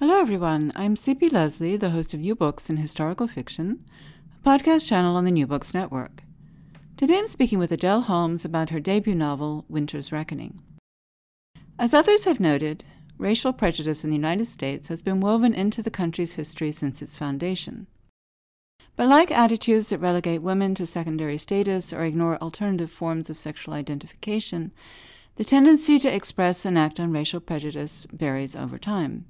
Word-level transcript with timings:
Hello, 0.00 0.18
everyone. 0.18 0.72
I'm 0.74 0.96
C.P. 0.96 1.28
Lesley, 1.28 1.76
the 1.76 1.90
host 1.90 2.14
of 2.14 2.20
New 2.20 2.34
Books 2.34 2.70
in 2.70 2.78
Historical 2.78 3.26
Fiction, 3.26 3.84
a 4.34 4.48
podcast 4.48 4.88
channel 4.88 5.14
on 5.14 5.26
the 5.26 5.30
New 5.30 5.46
Books 5.46 5.74
Network. 5.74 6.22
Today 6.96 7.18
I'm 7.18 7.26
speaking 7.26 7.58
with 7.58 7.70
Adele 7.70 8.00
Holmes 8.00 8.42
about 8.42 8.70
her 8.70 8.80
debut 8.80 9.14
novel, 9.14 9.66
Winter's 9.68 10.10
Reckoning. 10.10 10.62
As 11.78 11.92
others 11.92 12.24
have 12.24 12.40
noted, 12.40 12.82
racial 13.18 13.52
prejudice 13.52 14.02
in 14.02 14.08
the 14.08 14.16
United 14.16 14.46
States 14.46 14.88
has 14.88 15.02
been 15.02 15.20
woven 15.20 15.52
into 15.52 15.82
the 15.82 15.90
country's 15.90 16.36
history 16.36 16.72
since 16.72 17.02
its 17.02 17.18
foundation. 17.18 17.86
But 18.96 19.06
like 19.08 19.30
attitudes 19.30 19.90
that 19.90 19.98
relegate 19.98 20.40
women 20.40 20.74
to 20.76 20.86
secondary 20.86 21.36
status 21.36 21.92
or 21.92 22.04
ignore 22.04 22.38
alternative 22.38 22.90
forms 22.90 23.28
of 23.28 23.36
sexual 23.36 23.74
identification, 23.74 24.72
the 25.36 25.44
tendency 25.44 25.98
to 25.98 26.08
express 26.08 26.64
and 26.64 26.78
act 26.78 26.98
on 26.98 27.12
racial 27.12 27.40
prejudice 27.40 28.06
varies 28.10 28.56
over 28.56 28.78
time. 28.78 29.26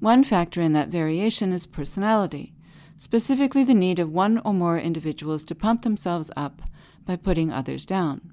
One 0.00 0.22
factor 0.22 0.60
in 0.60 0.72
that 0.74 0.88
variation 0.88 1.52
is 1.52 1.66
personality, 1.66 2.54
specifically 2.96 3.64
the 3.64 3.74
need 3.74 3.98
of 3.98 4.12
one 4.12 4.38
or 4.38 4.54
more 4.54 4.78
individuals 4.78 5.42
to 5.44 5.54
pump 5.54 5.82
themselves 5.82 6.30
up 6.36 6.62
by 7.04 7.16
putting 7.16 7.50
others 7.50 7.84
down. 7.84 8.32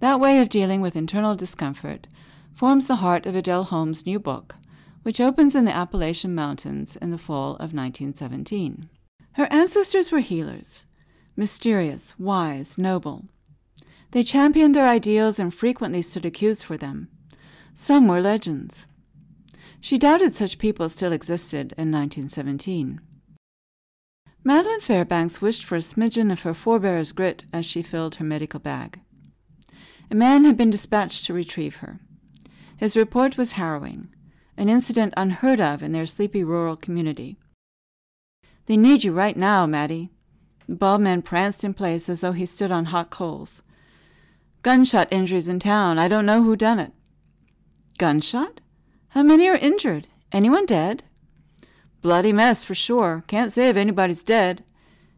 That 0.00 0.20
way 0.20 0.40
of 0.40 0.48
dealing 0.48 0.80
with 0.80 0.94
internal 0.94 1.34
discomfort 1.34 2.06
forms 2.54 2.86
the 2.86 2.96
heart 2.96 3.26
of 3.26 3.34
Adele 3.34 3.64
Holmes' 3.64 4.06
new 4.06 4.18
book, 4.18 4.56
which 5.02 5.20
opens 5.20 5.54
in 5.54 5.64
the 5.64 5.74
Appalachian 5.74 6.34
Mountains 6.34 6.96
in 6.96 7.10
the 7.10 7.18
fall 7.18 7.52
of 7.54 7.72
1917. 7.72 8.88
Her 9.32 9.48
ancestors 9.50 10.12
were 10.12 10.20
healers, 10.20 10.86
mysterious, 11.36 12.14
wise, 12.18 12.78
noble. 12.78 13.26
They 14.12 14.24
championed 14.24 14.74
their 14.74 14.88
ideals 14.88 15.38
and 15.38 15.52
frequently 15.52 16.02
stood 16.02 16.24
accused 16.24 16.64
for 16.64 16.76
them. 16.76 17.08
Some 17.74 18.08
were 18.08 18.20
legends. 18.20 18.86
She 19.80 19.98
doubted 19.98 20.32
such 20.32 20.58
people 20.58 20.88
still 20.88 21.12
existed 21.12 21.72
in 21.76 21.92
1917. 21.92 23.00
Madeline 24.44 24.80
Fairbanks 24.80 25.42
wished 25.42 25.64
for 25.64 25.76
a 25.76 25.80
smidgen 25.80 26.30
of 26.30 26.42
her 26.42 26.54
forebear's 26.54 27.12
grit 27.12 27.44
as 27.52 27.66
she 27.66 27.82
filled 27.82 28.16
her 28.16 28.24
medical 28.24 28.60
bag. 28.60 29.00
A 30.10 30.14
man 30.14 30.44
had 30.44 30.56
been 30.56 30.70
dispatched 30.70 31.24
to 31.26 31.34
retrieve 31.34 31.76
her. 31.76 31.98
His 32.76 32.96
report 32.96 33.36
was 33.36 33.52
harrowing, 33.52 34.08
an 34.56 34.68
incident 34.68 35.14
unheard 35.16 35.60
of 35.60 35.82
in 35.82 35.92
their 35.92 36.06
sleepy 36.06 36.44
rural 36.44 36.76
community. 36.76 37.38
They 38.66 38.76
need 38.76 39.02
you 39.02 39.12
right 39.12 39.36
now, 39.36 39.66
Maddie. 39.66 40.10
The 40.68 40.74
bald 40.74 41.00
man 41.00 41.22
pranced 41.22 41.64
in 41.64 41.74
place 41.74 42.08
as 42.08 42.20
though 42.20 42.32
he 42.32 42.46
stood 42.46 42.70
on 42.70 42.86
hot 42.86 43.10
coals. 43.10 43.62
Gunshot 44.62 45.08
injuries 45.12 45.48
in 45.48 45.60
town. 45.60 45.98
I 45.98 46.08
don't 46.08 46.26
know 46.26 46.42
who 46.42 46.56
done 46.56 46.78
it. 46.78 46.92
Gunshot? 47.98 48.60
How 49.16 49.22
many 49.22 49.48
are 49.48 49.56
injured? 49.56 50.08
Anyone 50.30 50.66
dead? 50.66 51.02
Bloody 52.02 52.34
mess 52.34 52.66
for 52.66 52.74
sure. 52.74 53.24
Can't 53.26 53.50
say 53.50 53.70
if 53.70 53.76
anybody's 53.78 54.22
dead. 54.22 54.62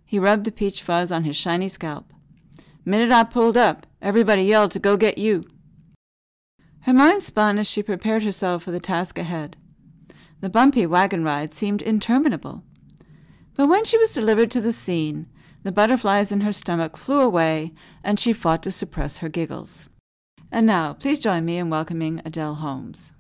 He 0.04 0.20
rubbed 0.20 0.44
the 0.44 0.52
peach 0.52 0.84
fuzz 0.84 1.10
on 1.10 1.24
his 1.24 1.34
shiny 1.34 1.68
scalp. 1.68 2.12
Minute 2.84 3.10
I 3.10 3.24
pulled 3.24 3.56
up, 3.56 3.88
everybody 4.00 4.44
yelled 4.44 4.70
to 4.70 4.78
go 4.78 4.96
get 4.96 5.18
you. 5.18 5.48
Her 6.82 6.92
mind 6.92 7.24
spun 7.24 7.58
as 7.58 7.68
she 7.68 7.82
prepared 7.82 8.22
herself 8.22 8.62
for 8.62 8.70
the 8.70 8.78
task 8.78 9.18
ahead. 9.18 9.56
The 10.42 10.48
bumpy 10.48 10.86
wagon 10.86 11.24
ride 11.24 11.52
seemed 11.52 11.82
interminable. 11.82 12.62
But 13.56 13.66
when 13.66 13.84
she 13.84 13.98
was 13.98 14.12
delivered 14.12 14.52
to 14.52 14.60
the 14.60 14.70
scene, 14.70 15.26
the 15.64 15.72
butterflies 15.72 16.30
in 16.30 16.42
her 16.42 16.52
stomach 16.52 16.96
flew 16.96 17.18
away, 17.18 17.72
and 18.04 18.20
she 18.20 18.32
fought 18.32 18.62
to 18.62 18.70
suppress 18.70 19.18
her 19.18 19.28
giggles. 19.28 19.90
And 20.52 20.68
now, 20.68 20.92
please 20.92 21.18
join 21.18 21.44
me 21.44 21.58
in 21.58 21.68
welcoming 21.68 22.22
Adele 22.24 22.54
Holmes. 22.54 23.10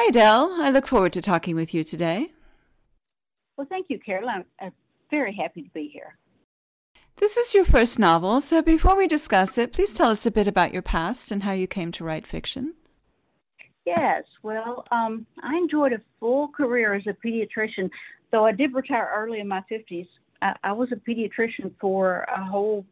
Hi, 0.00 0.10
Adele. 0.10 0.52
I 0.60 0.70
look 0.70 0.86
forward 0.86 1.12
to 1.14 1.20
talking 1.20 1.56
with 1.56 1.74
you 1.74 1.82
today. 1.82 2.30
Well, 3.56 3.66
thank 3.68 3.86
you, 3.88 3.98
Carol. 3.98 4.28
I'm, 4.28 4.44
I'm 4.60 4.70
very 5.10 5.34
happy 5.34 5.62
to 5.62 5.70
be 5.70 5.90
here. 5.92 6.16
This 7.16 7.36
is 7.36 7.52
your 7.52 7.64
first 7.64 7.98
novel, 7.98 8.40
so 8.40 8.62
before 8.62 8.96
we 8.96 9.08
discuss 9.08 9.58
it, 9.58 9.72
please 9.72 9.92
tell 9.92 10.10
us 10.10 10.24
a 10.24 10.30
bit 10.30 10.46
about 10.46 10.72
your 10.72 10.82
past 10.82 11.32
and 11.32 11.42
how 11.42 11.50
you 11.50 11.66
came 11.66 11.90
to 11.90 12.04
write 12.04 12.28
fiction. 12.28 12.74
Yes, 13.86 14.22
well, 14.44 14.84
um, 14.92 15.26
I 15.42 15.56
enjoyed 15.56 15.92
a 15.92 16.00
full 16.20 16.46
career 16.46 16.94
as 16.94 17.02
a 17.08 17.26
pediatrician, 17.26 17.90
though 18.30 18.46
I 18.46 18.52
did 18.52 18.74
retire 18.74 19.10
early 19.12 19.40
in 19.40 19.48
my 19.48 19.64
50s. 19.68 20.06
I, 20.40 20.54
I 20.62 20.70
was 20.70 20.90
a 20.92 21.10
pediatrician 21.10 21.72
for 21.80 22.24
a 22.32 22.44
whole 22.44 22.86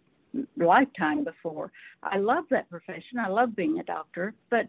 lifetime 0.56 1.22
before. 1.22 1.70
I 2.02 2.18
love 2.18 2.46
that 2.50 2.68
profession. 2.68 3.20
I 3.24 3.28
love 3.28 3.54
being 3.54 3.78
a 3.78 3.84
doctor, 3.84 4.34
but 4.50 4.66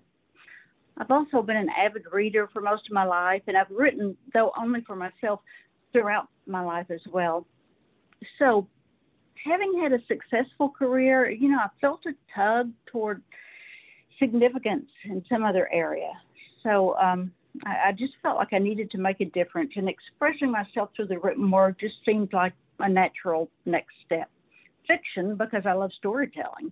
I've 1.00 1.12
also 1.12 1.42
been 1.42 1.58
an 1.58 1.70
avid 1.70 2.04
reader 2.12 2.50
for 2.52 2.62
most 2.62 2.88
of 2.88 2.94
my 2.94 3.04
life, 3.04 3.44
and 3.48 3.56
I've 3.56 3.70
written, 3.70 4.18
though 4.34 4.52
only 4.60 4.82
for 4.82 4.96
myself, 4.96 5.42
throughout 5.92 6.28
my 6.46 6.62
life 6.62 6.88
as 6.90 7.02
well. 7.12 7.46
So, 8.40 8.68
having 9.44 9.80
had 9.82 9.94
a 9.94 10.00
successful 10.08 10.70
career, 10.70 11.30
you 11.30 11.50
know, 11.50 11.60
I 11.60 11.68
felt 11.80 12.02
a 12.08 12.14
tug 12.36 12.72
toward 12.88 13.22
significance 14.20 14.90
in 15.06 15.24
some 15.30 15.44
other 15.44 15.70
area. 15.72 16.12
So, 16.64 16.96
um, 16.98 17.32
I, 17.66 17.90
I 17.90 17.92
just 17.92 18.14
felt 18.24 18.38
like 18.38 18.54
I 18.54 18.58
needed 18.58 18.90
to 18.92 18.98
make 18.98 19.22
a 19.22 19.26
difference, 19.26 19.72
and 19.76 19.88
expressing 19.88 20.52
myself 20.52 20.90
through 20.96 21.08
the 21.08 21.20
written 21.20 21.50
word 21.50 21.78
just 21.80 21.96
seemed 22.06 22.34
like 22.34 22.54
a 22.80 22.90
natural 22.90 23.50
next 23.66 23.94
step. 24.06 24.30
Fiction, 24.88 25.36
because 25.36 25.64
I 25.66 25.74
love 25.74 25.92
storytelling. 25.98 26.72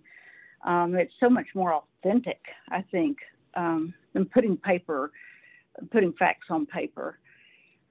Um, 0.64 0.94
it's 0.96 1.12
so 1.20 1.28
much 1.28 1.46
more 1.54 1.74
authentic, 1.74 2.40
I 2.70 2.82
think, 2.90 3.18
um, 3.54 3.94
than 4.16 4.24
putting 4.24 4.56
paper, 4.56 5.12
putting 5.90 6.14
facts 6.14 6.46
on 6.48 6.64
paper. 6.64 7.18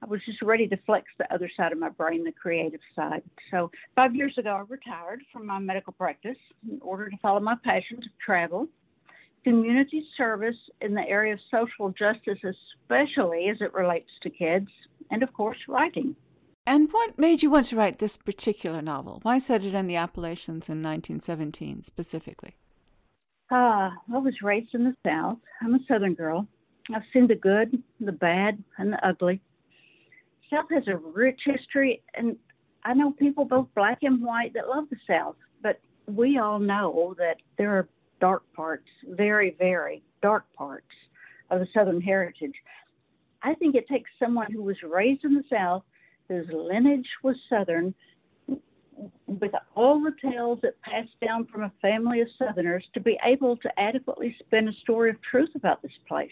I 0.02 0.06
was 0.06 0.20
just 0.26 0.42
ready 0.42 0.66
to 0.66 0.76
flex 0.84 1.06
the 1.18 1.32
other 1.32 1.48
side 1.56 1.70
of 1.70 1.78
my 1.78 1.88
brain, 1.88 2.24
the 2.24 2.32
creative 2.32 2.80
side. 2.96 3.22
So 3.50 3.70
five 3.94 4.14
years 4.14 4.36
ago, 4.36 4.50
I 4.50 4.64
retired 4.68 5.22
from 5.32 5.46
my 5.46 5.60
medical 5.60 5.92
practice 5.92 6.36
in 6.68 6.80
order 6.82 7.08
to 7.08 7.16
follow 7.22 7.38
my 7.38 7.54
passion 7.64 8.00
to 8.00 8.08
travel, 8.24 8.66
community 9.44 10.04
service 10.16 10.56
in 10.80 10.94
the 10.94 11.08
area 11.08 11.34
of 11.34 11.38
social 11.48 11.90
justice, 11.90 12.38
especially 12.42 13.48
as 13.48 13.58
it 13.60 13.72
relates 13.72 14.10
to 14.22 14.30
kids, 14.30 14.68
and 15.12 15.22
of 15.22 15.32
course, 15.32 15.58
writing. 15.68 16.16
And 16.66 16.88
what 16.90 17.16
made 17.16 17.44
you 17.44 17.50
want 17.50 17.66
to 17.66 17.76
write 17.76 18.00
this 18.00 18.16
particular 18.16 18.82
novel? 18.82 19.20
Why 19.22 19.38
set 19.38 19.62
it 19.62 19.74
in 19.74 19.86
the 19.86 19.94
Appalachians 19.94 20.68
in 20.68 20.82
1917 20.82 21.84
specifically? 21.84 22.56
Uh, 23.50 23.90
I 24.12 24.18
was 24.18 24.34
raised 24.42 24.74
in 24.74 24.84
the 24.84 24.94
South. 25.06 25.38
I'm 25.62 25.74
a 25.74 25.78
Southern 25.86 26.14
girl. 26.14 26.46
I've 26.94 27.02
seen 27.12 27.26
the 27.28 27.36
good, 27.36 27.80
the 28.00 28.12
bad, 28.12 28.62
and 28.78 28.92
the 28.92 29.06
ugly. 29.06 29.40
South 30.50 30.66
has 30.72 30.86
a 30.88 30.96
rich 30.96 31.40
history, 31.44 32.02
and 32.14 32.36
I 32.84 32.94
know 32.94 33.12
people, 33.12 33.44
both 33.44 33.68
black 33.74 33.98
and 34.02 34.22
white, 34.24 34.52
that 34.54 34.68
love 34.68 34.84
the 34.90 34.96
South. 35.08 35.36
But 35.62 35.80
we 36.06 36.38
all 36.38 36.58
know 36.58 37.14
that 37.18 37.36
there 37.56 37.70
are 37.70 37.88
dark 38.20 38.42
parts, 38.52 38.88
very, 39.10 39.54
very 39.58 40.02
dark 40.22 40.44
parts 40.56 40.86
of 41.50 41.60
the 41.60 41.68
Southern 41.72 42.00
heritage. 42.00 42.54
I 43.42 43.54
think 43.54 43.76
it 43.76 43.86
takes 43.88 44.10
someone 44.18 44.50
who 44.50 44.62
was 44.62 44.76
raised 44.82 45.24
in 45.24 45.34
the 45.34 45.44
South, 45.50 45.84
whose 46.28 46.46
lineage 46.52 47.08
was 47.22 47.36
Southern, 47.48 47.94
with 49.26 49.52
all 49.74 50.00
the 50.02 50.12
tales 50.22 50.58
that 50.62 50.80
passed 50.82 51.18
down 51.24 51.46
from 51.46 51.64
a 51.64 51.72
family 51.82 52.20
of 52.20 52.28
Southerners 52.38 52.84
to 52.94 53.00
be 53.00 53.18
able 53.24 53.56
to 53.58 53.80
adequately 53.80 54.34
spin 54.38 54.68
a 54.68 54.72
story 54.72 55.10
of 55.10 55.16
truth 55.22 55.50
about 55.54 55.82
this 55.82 55.92
place. 56.08 56.30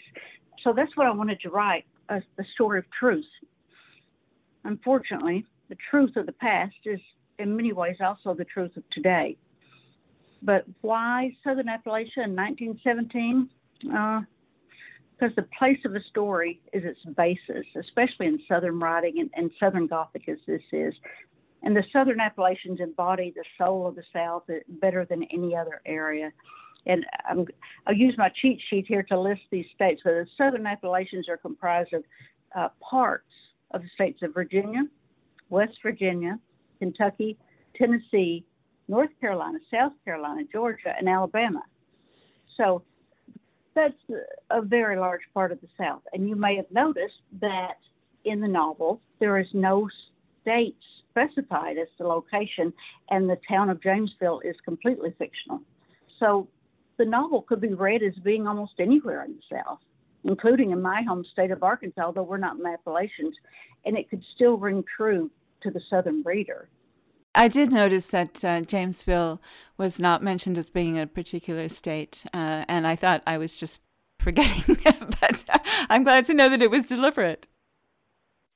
So 0.62 0.72
that's 0.72 0.96
what 0.96 1.06
I 1.06 1.10
wanted 1.10 1.40
to 1.40 1.50
write 1.50 1.84
a, 2.08 2.16
a 2.16 2.44
story 2.54 2.78
of 2.78 2.84
truth. 2.98 3.26
Unfortunately, 4.64 5.44
the 5.68 5.76
truth 5.90 6.16
of 6.16 6.26
the 6.26 6.32
past 6.32 6.76
is 6.84 7.00
in 7.38 7.56
many 7.56 7.72
ways 7.72 7.96
also 8.00 8.34
the 8.34 8.44
truth 8.44 8.76
of 8.76 8.88
today. 8.90 9.36
But 10.42 10.64
why 10.80 11.36
Southern 11.42 11.66
Appalachia 11.66 12.24
in 12.24 12.36
1917? 12.36 13.48
Uh, 13.94 14.20
because 15.18 15.34
the 15.36 15.46
place 15.56 15.78
of 15.84 15.94
a 15.94 16.02
story 16.10 16.60
is 16.72 16.84
its 16.84 16.98
basis, 17.16 17.64
especially 17.76 18.26
in 18.26 18.40
Southern 18.48 18.80
writing 18.80 19.20
and, 19.20 19.30
and 19.34 19.50
Southern 19.60 19.86
Gothic 19.86 20.28
as 20.28 20.38
this 20.46 20.62
is. 20.72 20.94
And 21.64 21.74
the 21.74 21.84
Southern 21.92 22.20
Appalachians 22.20 22.78
embody 22.80 23.32
the 23.34 23.44
soul 23.58 23.86
of 23.86 23.96
the 23.96 24.04
South 24.12 24.44
better 24.68 25.06
than 25.06 25.24
any 25.24 25.56
other 25.56 25.80
area. 25.86 26.30
and 26.86 27.06
I'm, 27.28 27.46
I'll 27.86 27.94
use 27.94 28.14
my 28.18 28.30
cheat 28.40 28.60
sheet 28.68 28.84
here 28.86 29.02
to 29.04 29.18
list 29.18 29.40
these 29.50 29.66
states. 29.74 30.02
So 30.04 30.10
the 30.10 30.26
Southern 30.36 30.66
Appalachians 30.66 31.28
are 31.28 31.38
comprised 31.38 31.94
of 31.94 32.04
uh, 32.54 32.68
parts 32.80 33.32
of 33.70 33.80
the 33.80 33.88
states 33.94 34.22
of 34.22 34.34
Virginia, 34.34 34.82
West 35.48 35.78
Virginia, 35.82 36.38
Kentucky, 36.78 37.38
Tennessee, 37.74 38.44
North 38.86 39.10
Carolina, 39.18 39.58
South 39.72 39.92
Carolina, 40.04 40.42
Georgia, 40.52 40.94
and 40.96 41.08
Alabama. 41.08 41.62
So 42.58 42.82
that's 43.74 43.94
a 44.50 44.60
very 44.60 44.98
large 44.98 45.22
part 45.32 45.50
of 45.50 45.60
the 45.62 45.68
South. 45.78 46.02
And 46.12 46.28
you 46.28 46.36
may 46.36 46.56
have 46.56 46.70
noticed 46.70 47.22
that 47.40 47.78
in 48.24 48.40
the 48.40 48.48
novel, 48.48 49.00
there 49.18 49.38
is 49.38 49.48
no 49.54 49.88
state 50.42 50.76
specified 51.14 51.78
as 51.78 51.88
the 51.98 52.06
location, 52.06 52.72
and 53.10 53.30
the 53.30 53.38
town 53.48 53.70
of 53.70 53.80
Jamesville 53.80 54.40
is 54.44 54.56
completely 54.64 55.14
fictional. 55.16 55.60
So 56.18 56.48
the 56.98 57.04
novel 57.04 57.42
could 57.42 57.60
be 57.60 57.74
read 57.74 58.02
as 58.02 58.14
being 58.24 58.46
almost 58.46 58.74
anywhere 58.78 59.24
in 59.24 59.36
the 59.36 59.56
South, 59.56 59.78
including 60.24 60.72
in 60.72 60.82
my 60.82 61.02
home 61.02 61.24
state 61.32 61.50
of 61.50 61.62
Arkansas, 61.62 62.02
although 62.02 62.22
we're 62.22 62.36
not 62.36 62.56
in 62.56 62.62
the 62.62 62.70
Appalachians, 62.70 63.36
and 63.84 63.96
it 63.96 64.10
could 64.10 64.22
still 64.34 64.56
ring 64.56 64.84
true 64.96 65.30
to 65.62 65.70
the 65.70 65.80
Southern 65.88 66.22
reader. 66.24 66.68
I 67.34 67.48
did 67.48 67.72
notice 67.72 68.08
that 68.08 68.44
uh, 68.44 68.60
Jamesville 68.60 69.40
was 69.76 69.98
not 69.98 70.22
mentioned 70.22 70.56
as 70.56 70.70
being 70.70 70.98
a 70.98 71.06
particular 71.06 71.68
state, 71.68 72.24
uh, 72.32 72.64
and 72.68 72.86
I 72.86 72.94
thought 72.96 73.22
I 73.26 73.38
was 73.38 73.56
just 73.56 73.80
forgetting, 74.20 74.76
but 75.20 75.44
I'm 75.90 76.04
glad 76.04 76.24
to 76.26 76.34
know 76.34 76.48
that 76.48 76.62
it 76.62 76.70
was 76.70 76.86
deliberate. 76.86 77.48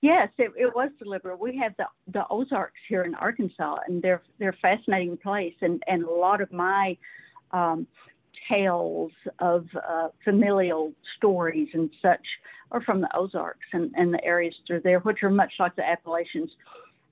Yes, 0.01 0.29
it, 0.39 0.53
it 0.57 0.75
was 0.75 0.91
deliberate. 1.03 1.41
We 1.41 1.57
have 1.57 1.75
the 1.77 1.87
the 2.13 2.25
Ozarks 2.31 2.81
here 2.89 3.03
in 3.03 3.15
Arkansas, 3.17 3.79
and 3.89 4.01
they're 4.01 4.23
they're 4.39 4.51
a 4.51 4.57
fascinating 4.63 5.17
place, 5.17 5.55
and 5.61 5.83
and 5.89 6.05
a 6.05 6.11
lot 6.11 6.41
of 6.41 6.53
my 6.53 6.97
um, 7.51 7.87
tales 8.49 9.11
of 9.41 9.67
uh, 9.89 10.09
familial 10.25 10.93
stories 11.17 11.69
and 11.75 11.91
such 12.01 12.25
are 12.71 12.83
from 12.83 13.01
the 13.01 13.09
Ozarks 13.17 13.67
and, 13.73 13.93
and 13.97 14.13
the 14.13 14.23
areas 14.25 14.55
through 14.67 14.83
there, 14.83 15.01
which 15.01 15.23
are 15.23 15.31
much 15.31 15.53
like 15.59 15.75
the 15.75 15.89
Appalachians. 15.89 16.51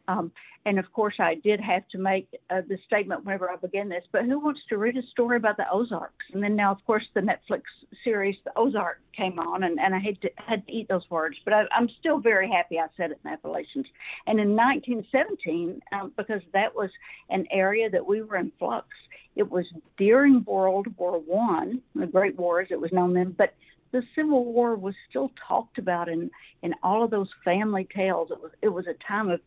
Um, 0.09 0.33
and 0.67 0.81
of 0.81 0.93
course, 0.93 1.15
I 1.21 1.37
did 1.37 1.61
have 1.61 1.89
to 1.91 1.99
make 1.99 2.29
uh, 2.51 2.63
the 2.69 2.77
statement 2.87 3.25
whenever 3.25 3.51
I 3.51 3.57
began 3.57 3.89
this, 3.89 4.05
but 4.11 4.25
who 4.25 4.41
wants 4.41 4.61
to 4.69 4.79
read 4.79 4.97
a 4.97 5.03
story 5.13 5.37
about 5.37 5.57
the 5.57 5.71
Ozarks? 5.71 6.27
And 6.33 6.43
then 6.43 6.57
now, 6.57 6.73
of 6.73 6.85
course, 6.85 7.05
the 7.15 7.21
Netflix 7.21 7.63
series, 8.03 8.35
The 8.45 8.51
Ozark, 8.57 9.01
came 9.17 9.39
on, 9.39 9.63
and, 9.63 9.79
and 9.79 9.95
I 9.95 10.01
had 10.01 10.21
to, 10.23 10.31
had 10.37 10.67
to 10.67 10.73
eat 10.73 10.89
those 10.89 11.09
words, 11.09 11.37
but 11.45 11.55
I, 11.55 11.65
am 11.77 11.89
still 12.01 12.19
very 12.19 12.51
happy 12.51 12.79
I 12.81 12.87
said 12.97 13.13
it 13.13 13.21
in 13.25 13.31
Appalachians. 13.31 13.87
And 14.27 14.41
in 14.41 14.57
1917, 14.57 15.81
um, 15.93 16.13
because 16.17 16.43
that 16.53 16.75
was 16.75 16.91
an 17.31 17.47
area 17.53 17.89
that 17.89 18.05
we 18.05 18.23
were 18.23 18.37
in 18.37 18.51
flux, 18.59 18.89
it 19.37 19.49
was 19.49 19.67
during 19.97 20.45
World 20.45 20.89
War 20.97 21.21
One, 21.21 21.81
the 21.95 22.07
Great 22.07 22.37
War 22.37 22.61
as 22.61 22.69
it 22.71 22.81
was 22.81 22.91
known 22.93 23.15
then, 23.15 23.35
but 23.39 23.55
the 23.93 24.03
Civil 24.17 24.45
War 24.45 24.75
was 24.75 24.95
still 25.09 25.31
talked 25.47 25.79
about 25.79 26.09
in, 26.09 26.31
in 26.63 26.75
all 26.83 27.05
of 27.05 27.11
those 27.11 27.29
family 27.45 27.87
tales. 27.95 28.31
It 28.31 28.41
was 28.41 28.51
it 28.61 28.69
was 28.69 28.87
a 28.87 28.95
time 29.07 29.31
of 29.31 29.41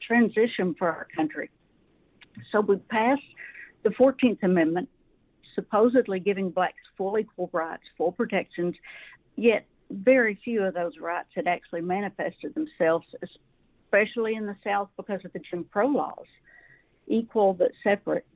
transition 0.00 0.74
for 0.78 0.88
our 0.88 1.06
country. 1.14 1.50
So 2.52 2.60
we 2.60 2.76
passed 2.76 3.22
the 3.82 3.90
14th 3.90 4.42
Amendment, 4.42 4.88
supposedly 5.54 6.20
giving 6.20 6.50
blacks 6.50 6.82
full 6.96 7.18
equal 7.18 7.50
rights, 7.52 7.84
full 7.96 8.12
protections, 8.12 8.74
yet 9.36 9.66
very 9.90 10.38
few 10.44 10.62
of 10.64 10.74
those 10.74 10.98
rights 11.00 11.28
had 11.34 11.46
actually 11.46 11.80
manifested 11.80 12.54
themselves, 12.54 13.06
especially 13.84 14.34
in 14.34 14.46
the 14.46 14.56
South 14.64 14.88
because 14.96 15.24
of 15.24 15.32
the 15.32 15.38
Jim 15.38 15.64
Crow 15.72 15.86
laws. 15.86 16.26
Equal 17.06 17.54
but 17.54 17.70
separate. 17.84 18.26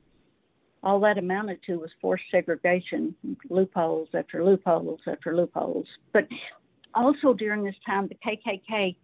All 0.83 0.99
that 1.01 1.17
amounted 1.17 1.59
to 1.67 1.75
was 1.75 1.91
forced 2.01 2.23
segregation, 2.31 3.15
loopholes 3.49 4.09
after 4.13 4.43
loopholes 4.43 5.01
after 5.05 5.35
loopholes. 5.35 5.85
But 6.13 6.27
also 6.95 7.33
during 7.33 7.63
this 7.63 7.75
time, 7.85 8.07
the 8.07 8.15
KKK, 8.15 8.95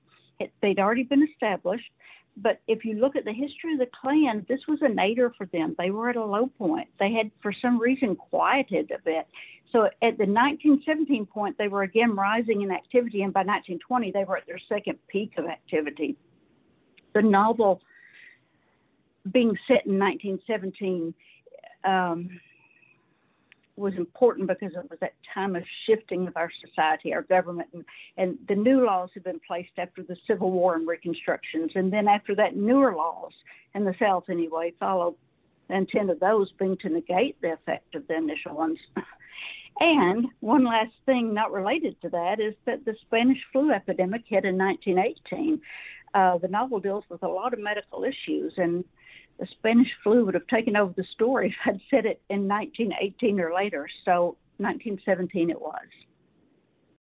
they'd 0.62 0.80
already 0.80 1.04
been 1.04 1.28
established. 1.32 1.92
But 2.40 2.62
if 2.68 2.86
you 2.86 2.94
look 2.94 3.16
at 3.16 3.26
the 3.26 3.34
history 3.34 3.74
of 3.74 3.80
the 3.80 3.88
Klan, 4.00 4.46
this 4.48 4.60
was 4.68 4.80
a 4.84 4.90
nadir 4.90 5.34
for 5.36 5.48
them. 5.48 5.76
They 5.78 5.90
were 5.90 6.10
at 6.10 6.16
a 6.16 6.24
low 6.24 6.48
point. 6.58 6.88
They 7.00 7.12
had, 7.12 7.32
for 7.42 7.52
some 7.52 7.80
reason, 7.80 8.16
quieted 8.16 8.92
a 8.92 9.02
bit. 9.04 9.28
So 9.72 9.86
at 9.86 10.18
the 10.18 10.26
1917 10.26 11.26
point, 11.26 11.58
they 11.58 11.68
were 11.68 11.82
again 11.82 12.16
rising 12.16 12.62
in 12.62 12.72
activity, 12.72 13.24
and 13.24 13.34
by 13.34 13.40
1920, 13.40 14.12
they 14.12 14.24
were 14.24 14.38
at 14.38 14.46
their 14.46 14.60
second 14.70 15.00
peak 15.08 15.34
of 15.38 15.46
activity. 15.46 16.16
The 17.14 17.24
novel, 17.24 17.82
being 19.32 19.58
set 19.68 19.88
in 19.88 19.98
1917, 19.98 21.14
um, 21.86 22.40
was 23.78 23.94
important 23.96 24.48
because 24.48 24.74
it 24.74 24.90
was 24.90 25.00
that 25.00 25.14
time 25.34 25.56
of 25.56 25.64
shifting 25.86 26.28
of 26.28 26.36
our 26.36 26.50
society, 26.66 27.14
our 27.14 27.22
government, 27.22 27.70
and, 27.74 27.86
and 28.18 28.38
the 28.48 28.56
new 28.56 28.86
laws 28.86 29.10
had 29.14 29.24
been 29.24 29.40
placed 29.46 29.72
after 29.78 30.04
the 30.04 30.18
Civil 30.28 30.52
War 30.52 30.76
and 30.76 30.88
Reconstructions. 30.88 31.72
And 31.76 31.94
then 31.94 32.08
after 32.08 32.36
that, 32.36 32.56
newer 32.56 32.96
laws 32.96 33.34
in 33.76 33.86
the 33.86 33.96
South, 34.00 34.26
anyway, 34.30 34.74
followed. 34.80 35.16
The 35.68 35.76
intent 35.76 36.10
of 36.10 36.20
those 36.20 36.50
being 36.58 36.78
to 36.78 36.90
negate 36.90 37.40
the 37.42 37.54
effect 37.54 37.94
of 37.94 38.08
the 38.08 38.16
initial 38.16 38.56
ones. 38.56 38.80
And 39.80 40.28
one 40.40 40.64
last 40.64 40.94
thing 41.06 41.34
not 41.34 41.52
related 41.52 42.02
to 42.02 42.10
that 42.10 42.40
is 42.40 42.56
that 42.66 42.84
the 42.86 42.96
Spanish 43.02 43.38
flu 43.52 43.72
epidemic 43.72 44.24
hit 44.26 44.44
in 44.44 44.58
1918. 44.58 45.62
Uh, 46.14 46.38
the 46.40 46.48
novel 46.48 46.80
deals 46.80 47.04
with 47.10 47.22
a 47.22 47.28
lot 47.28 47.54
of 47.54 47.60
medical 47.60 48.04
issues, 48.04 48.54
and 48.58 48.84
the 49.40 49.48
Spanish 49.48 49.90
flu 50.04 50.26
would 50.26 50.34
have 50.34 50.48
taken 50.48 50.76
over 50.76 50.94
the 50.96 51.06
story 51.14 51.48
if 51.50 51.56
I'd 51.66 51.82
said 51.90 52.06
it 52.06 52.22
in 52.30 52.48
1918 52.48 53.40
or 53.40 53.54
later. 53.54 53.88
So 54.06 54.38
1917 54.58 55.50
it 55.50 55.62
was. 55.62 55.88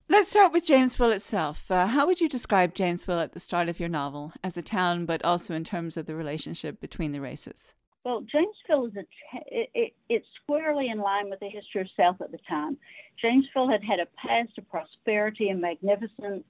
Let's 0.07 0.29
start 0.29 0.53
with 0.53 0.67
Jamesville 0.67 1.15
itself. 1.15 1.71
Uh, 1.71 1.87
how 1.87 2.05
would 2.05 2.21
you 2.21 2.29
describe 2.29 2.75
Jamesville 2.75 3.23
at 3.23 3.33
the 3.33 3.39
start 3.39 3.69
of 3.69 3.79
your 3.79 3.89
novel 3.89 4.33
as 4.43 4.55
a 4.55 4.61
town, 4.61 5.07
but 5.07 5.25
also 5.25 5.55
in 5.55 5.63
terms 5.63 5.97
of 5.97 6.05
the 6.05 6.15
relationship 6.15 6.79
between 6.79 7.11
the 7.11 7.21
races? 7.21 7.73
Well, 8.03 8.21
Jamesville 8.21 8.89
is 8.89 8.95
a 8.97 9.01
t- 9.01 9.45
it, 9.47 9.69
it, 9.73 9.93
it's 10.09 10.27
squarely 10.43 10.89
in 10.89 10.99
line 10.99 11.31
with 11.31 11.39
the 11.39 11.49
history 11.49 11.81
of 11.81 11.87
South 11.97 12.21
at 12.21 12.31
the 12.31 12.37
time. 12.47 12.77
Jamesville 13.23 13.71
had 13.71 13.83
had 13.83 13.99
a 13.99 14.05
past 14.15 14.55
of 14.59 14.69
prosperity 14.69 15.49
and 15.49 15.59
magnificence 15.59 16.45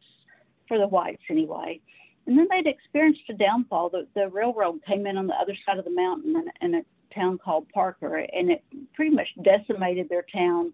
for 0.68 0.78
the 0.78 0.88
whites, 0.88 1.24
anyway. 1.30 1.80
And 2.28 2.38
then 2.38 2.48
they'd 2.50 2.68
experienced 2.68 3.22
a 3.30 3.34
downfall. 3.34 3.90
The, 3.90 4.08
the 4.16 4.30
railroad 4.30 4.84
came 4.86 5.06
in 5.06 5.18
on 5.18 5.28
the 5.28 5.36
other 5.36 5.56
side 5.66 5.78
of 5.78 5.86
the 5.86 5.92
mountain 5.92 6.36
in, 6.62 6.74
in 6.74 6.76
a 6.76 6.84
town 7.14 7.38
called 7.38 7.70
Parker, 7.70 8.18
and 8.18 8.52
it 8.52 8.64
pretty 8.94 9.16
much 9.16 9.28
decimated 9.44 10.10
their 10.10 10.26
town. 10.34 10.74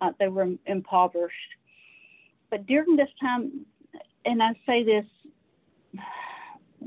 Uh, 0.00 0.12
they 0.18 0.28
were 0.28 0.48
impoverished. 0.66 1.34
But 2.50 2.66
during 2.66 2.96
this 2.96 3.10
time, 3.20 3.66
and 4.24 4.42
I 4.42 4.52
say 4.66 4.84
this, 4.84 5.04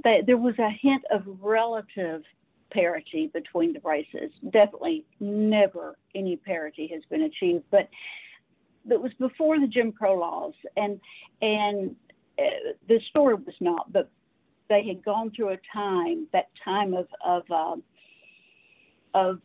that 0.03 0.25
there 0.25 0.37
was 0.37 0.57
a 0.59 0.69
hint 0.69 1.03
of 1.11 1.23
relative 1.39 2.23
parity 2.71 3.29
between 3.33 3.73
the 3.73 3.81
races. 3.83 4.31
Definitely 4.49 5.05
never 5.19 5.97
any 6.15 6.37
parity 6.37 6.89
has 6.93 7.03
been 7.09 7.23
achieved, 7.23 7.65
but 7.69 7.89
it 8.89 9.01
was 9.01 9.11
before 9.19 9.59
the 9.59 9.67
Jim 9.67 9.91
Crow 9.91 10.17
laws, 10.17 10.53
and 10.75 10.99
and 11.41 11.95
the 12.87 12.99
story 13.09 13.35
was 13.35 13.55
not, 13.59 13.91
but 13.91 14.09
they 14.69 14.87
had 14.87 15.03
gone 15.03 15.31
through 15.35 15.49
a 15.49 15.57
time, 15.73 16.27
that 16.31 16.49
time 16.63 16.93
of 16.93 17.07
of 17.25 17.43
uh, 17.51 17.75
of 19.13 19.41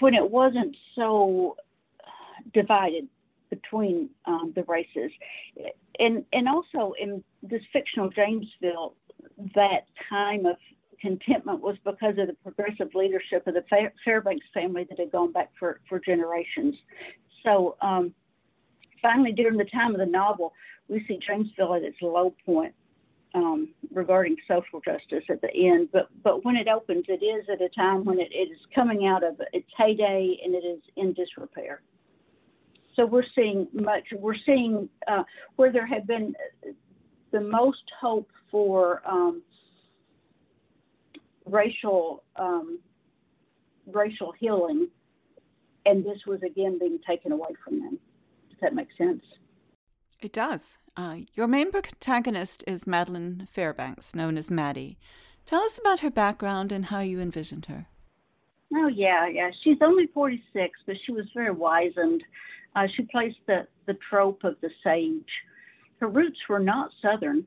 when 0.00 0.14
it 0.14 0.30
wasn't 0.30 0.76
so 0.94 1.56
divided 2.54 3.08
between 3.50 4.10
um, 4.26 4.52
the 4.54 4.62
races, 4.64 5.10
and 5.98 6.24
and 6.32 6.48
also 6.48 6.94
in 7.00 7.24
this 7.42 7.62
fictional 7.72 8.10
Jamesville, 8.10 8.92
that 9.54 9.86
time 10.08 10.46
of 10.46 10.56
contentment 11.00 11.60
was 11.60 11.76
because 11.84 12.18
of 12.18 12.26
the 12.26 12.36
progressive 12.42 12.94
leadership 12.94 13.46
of 13.46 13.54
the 13.54 13.64
Fairbanks 14.04 14.46
family 14.52 14.84
that 14.88 14.98
had 14.98 15.10
gone 15.10 15.32
back 15.32 15.50
for 15.58 15.80
for 15.88 15.98
generations. 15.98 16.74
So. 17.42 17.76
Um, 17.80 18.14
finally, 19.00 19.32
during 19.32 19.56
the 19.56 19.64
time 19.64 19.92
of 19.92 19.98
the 19.98 20.06
novel, 20.06 20.52
we 20.88 21.04
see 21.06 21.18
Jamesville 21.28 21.76
at 21.76 21.82
its 21.82 21.98
low 22.00 22.34
point 22.44 22.74
um, 23.34 23.68
regarding 23.92 24.36
social 24.46 24.80
justice 24.80 25.24
at 25.28 25.40
the 25.40 25.52
end. 25.52 25.88
But 25.92 26.08
but 26.22 26.44
when 26.44 26.56
it 26.56 26.68
opens, 26.68 27.04
it 27.08 27.24
is 27.24 27.46
at 27.52 27.60
a 27.60 27.68
time 27.68 28.04
when 28.04 28.18
it, 28.18 28.28
it 28.32 28.50
is 28.50 28.58
coming 28.74 29.06
out 29.06 29.22
of 29.22 29.40
its 29.52 29.68
heyday 29.76 30.38
and 30.42 30.54
it 30.54 30.64
is 30.66 30.80
in 30.96 31.12
disrepair. 31.12 31.82
So 32.96 33.06
we're 33.06 33.22
seeing 33.34 33.68
much. 33.72 34.04
We're 34.12 34.34
seeing 34.44 34.88
uh, 35.06 35.22
where 35.56 35.72
there 35.72 35.86
had 35.86 36.06
been 36.06 36.34
the 37.30 37.40
most 37.40 37.84
hope 38.00 38.28
for 38.50 39.02
um, 39.06 39.42
racial 41.46 42.24
um, 42.36 42.80
racial 43.86 44.32
healing, 44.32 44.88
and 45.86 46.04
this 46.04 46.18
was 46.26 46.42
again 46.42 46.78
being 46.78 46.98
taken 47.06 47.32
away 47.32 47.50
from 47.64 47.78
them. 47.80 47.98
Does 48.50 48.58
that 48.62 48.74
make 48.74 48.88
sense? 48.96 49.22
It 50.20 50.32
does. 50.32 50.78
Uh, 50.96 51.18
your 51.34 51.46
main 51.46 51.70
protagonist 51.70 52.64
is 52.66 52.86
Madeline 52.86 53.46
Fairbanks, 53.50 54.16
known 54.16 54.36
as 54.36 54.50
Maddie. 54.50 54.98
Tell 55.46 55.62
us 55.62 55.78
about 55.78 56.00
her 56.00 56.10
background 56.10 56.72
and 56.72 56.86
how 56.86 57.00
you 57.00 57.20
envisioned 57.20 57.66
her. 57.66 57.86
Oh 58.74 58.88
yeah, 58.88 59.28
yeah. 59.28 59.50
She's 59.62 59.78
only 59.80 60.08
46, 60.08 60.78
but 60.86 60.96
she 61.04 61.12
was 61.12 61.26
very 61.34 61.52
wizened. 61.52 62.22
Uh, 62.74 62.86
she 62.94 63.04
plays 63.04 63.34
the 63.46 63.66
the 63.86 63.96
trope 64.10 64.44
of 64.44 64.56
the 64.60 64.70
sage. 64.84 65.30
Her 66.00 66.08
roots 66.08 66.38
were 66.48 66.58
not 66.58 66.90
Southern. 67.00 67.46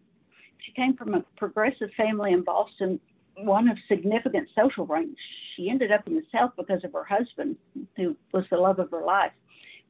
She 0.60 0.72
came 0.72 0.96
from 0.96 1.14
a 1.14 1.26
progressive 1.38 1.90
family 1.96 2.32
in 2.32 2.44
Boston, 2.44 3.00
one 3.36 3.68
of 3.68 3.78
significant 3.88 4.48
social 4.58 4.86
rank. 4.86 5.16
She 5.56 5.70
ended 5.70 5.92
up 5.92 6.08
in 6.08 6.16
the 6.16 6.24
South 6.32 6.52
because 6.58 6.84
of 6.84 6.94
her 6.94 7.04
husband, 7.04 7.58
who 7.96 8.16
was 8.34 8.46
the 8.50 8.58
love 8.58 8.80
of 8.80 8.90
her 8.92 9.04
life. 9.06 9.32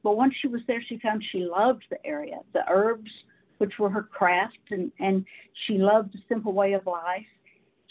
But 0.04 0.18
once 0.18 0.34
she 0.42 0.48
was 0.48 0.62
there, 0.68 0.82
she 0.88 1.00
found 1.00 1.24
she 1.32 1.40
loved 1.40 1.84
the 1.90 2.04
area, 2.06 2.40
the 2.54 2.64
herbs, 2.70 3.12
which 3.60 3.74
were 3.78 3.90
her 3.90 4.04
craft, 4.04 4.58
and, 4.72 4.92
and 5.00 5.26
she 5.68 5.78
loved 5.78 6.14
the 6.14 6.20
simple 6.28 6.54
way 6.54 6.74
of 6.74 6.88
life. 6.88 7.26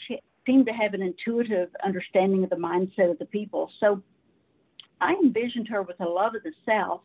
She 0.09 0.19
seemed 0.45 0.67
to 0.67 0.73
have 0.73 0.95
an 0.95 1.03
intuitive 1.03 1.69
understanding 1.85 2.43
of 2.43 2.51
the 2.51 2.57
mindset 2.57 3.11
of 3.11 3.19
the 3.19 3.27
people. 3.27 3.71
So 3.79 4.03
I 5.01 5.13
envisioned 5.15 5.69
her 5.69 5.83
with 5.83 6.01
a 6.01 6.09
love 6.09 6.35
of 6.35 6.43
the 6.43 6.53
South, 6.67 7.03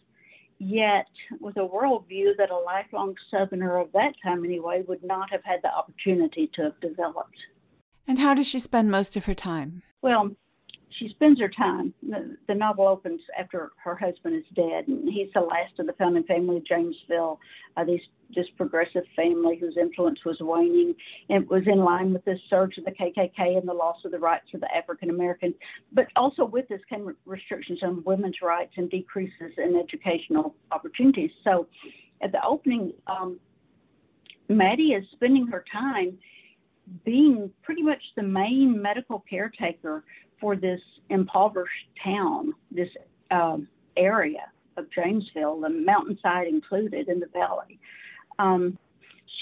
yet 0.58 1.06
with 1.40 1.58
a 1.58 1.68
worldview 1.68 2.38
that 2.38 2.50
a 2.50 2.58
lifelong 2.58 3.16
Southerner 3.30 3.78
of 3.78 3.92
that 3.92 4.14
time, 4.24 4.44
anyway, 4.44 4.84
would 4.88 5.04
not 5.04 5.30
have 5.32 5.44
had 5.44 5.60
the 5.62 5.74
opportunity 5.74 6.50
to 6.56 6.64
have 6.64 6.80
developed. 6.80 7.38
And 8.08 8.20
how 8.20 8.34
does 8.34 8.48
she 8.48 8.60
spend 8.60 8.90
most 8.90 9.16
of 9.16 9.26
her 9.26 9.34
time? 9.34 9.84
Well, 10.02 10.32
she 11.00 11.10
spends 11.10 11.40
her 11.40 11.50
time. 11.50 11.94
The, 12.08 12.38
the, 12.48 12.56
novel 12.56 12.88
opens 12.88 13.22
after 13.38 13.72
her 13.84 13.96
husband 13.96 14.36
is 14.36 14.44
dead, 14.56 14.88
and 14.88 15.08
he's 15.12 15.28
the 15.34 15.42
last 15.42 15.78
of 15.80 15.88
the 15.88 15.94
founding 15.94 16.24
family 16.24 16.58
of 16.58 16.64
Jamesville. 16.64 17.38
Uh, 17.76 17.84
these, 17.84 18.02
this 18.36 18.46
progressive 18.58 19.04
family 19.16 19.58
whose 19.60 19.78
influence 19.78 20.20
was 20.26 20.38
waning, 20.40 20.96
and 21.30 21.44
it 21.44 21.50
was 21.50 21.64
in 21.68 21.80
line 21.80 22.14
with 22.14 22.24
the 22.26 22.38
surge 22.50 22.78
of 22.78 22.86
the 22.86 22.92
KKK 22.92 23.58
and 23.58 23.68
the 23.68 23.74
loss 23.74 23.98
of 24.06 24.12
the 24.12 24.20
rights 24.20 24.48
of 24.54 24.62
the 24.62 24.76
African 24.76 25.10
Americans. 25.10 25.56
But 25.92 26.08
also 26.16 26.46
with 26.46 26.68
this 26.68 26.82
came 26.90 27.16
restrictions 27.26 27.80
on 27.84 28.04
women's 28.06 28.38
rights 28.42 28.74
and 28.78 28.90
decreases 28.90 29.54
in 29.58 29.76
educational 29.76 30.56
opportunities. 30.72 31.32
So, 31.44 31.68
at 32.22 32.32
the 32.32 32.44
opening, 32.46 32.94
um, 33.08 33.40
Maddie 34.48 34.94
is 34.94 35.06
spending 35.12 35.48
her 35.48 35.66
time 35.72 36.18
being 37.04 37.52
pretty 37.64 37.82
much 37.82 38.02
the 38.16 38.24
main 38.24 38.82
medical 38.82 39.24
caretaker 39.30 40.04
for 40.40 40.56
this 40.56 40.82
impoverished 41.10 41.88
town, 42.04 42.54
this 42.72 42.90
um, 43.32 43.68
area 43.98 44.52
of 44.78 44.86
Jamesville, 44.96 45.62
the 45.62 45.70
mountainside 45.70 46.48
included 46.48 47.08
in 47.08 47.20
the 47.20 47.28
valley. 47.28 47.80
Um, 48.40 48.78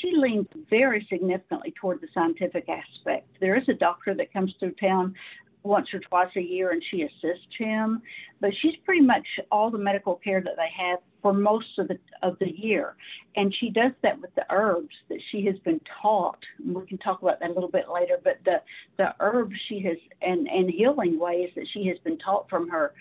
she 0.02 0.12
leans 0.16 0.48
very 0.70 1.06
significantly 1.10 1.74
toward 1.80 2.02
the 2.02 2.08
scientific 2.14 2.68
aspect. 2.70 3.28
There 3.40 3.56
is 3.56 3.68
a 3.70 3.74
doctor 3.74 4.14
that 4.16 4.34
comes 4.34 4.54
through 4.60 4.74
town 4.74 5.16
once 5.64 5.88
or 5.94 6.00
twice 6.00 6.30
a 6.36 6.42
year 6.42 6.72
and 6.72 6.84
she 6.92 7.04
assists 7.04 7.56
him, 7.58 8.02
but 8.42 8.52
she's 8.62 8.76
pretty 8.86 9.02
much 9.02 9.26
all 9.52 9.72
the 9.72 9.78
medical 9.78 10.16
care 10.16 10.42
that 10.42 10.56
they 10.58 10.70
have 10.78 11.00
for 11.22 11.34
most 11.34 11.80
of 11.80 11.88
the 11.88 11.98
of 12.22 12.38
the 12.40 12.52
year. 12.52 12.96
And 13.36 13.54
she 13.60 13.70
does 13.70 13.94
that 14.04 14.20
with 14.20 14.36
the 14.36 14.46
herbs 14.50 14.96
that 15.10 15.20
she 15.32 15.46
has 15.46 15.58
been 15.60 15.80
taught. 16.02 16.40
We 16.66 16.86
can 16.86 16.98
talk 16.98 17.22
about 17.22 17.40
that 17.40 17.50
a 17.50 17.54
little 17.54 17.72
bit 17.72 17.86
later, 17.94 18.18
but 18.24 18.40
the 18.46 18.62
the 18.98 19.16
herbs 19.20 19.56
she 19.70 19.80
has 19.82 19.98
and, 20.22 20.48
and 20.48 20.70
healing 20.70 21.18
ways 21.18 21.50
that 21.56 21.66
she 21.74 21.88
has 21.88 21.98
been 22.00 22.20
taught 22.20 22.50
from 22.50 22.70
her 22.70 22.94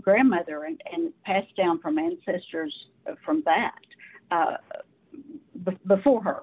grandmother 0.00 0.64
and, 0.64 0.80
and 0.92 1.12
passed 1.24 1.54
down 1.56 1.80
from 1.80 1.98
ancestors 1.98 2.74
from 3.24 3.42
that 3.44 3.78
uh, 4.30 4.56
b- 5.64 5.78
before 5.86 6.22
her. 6.22 6.42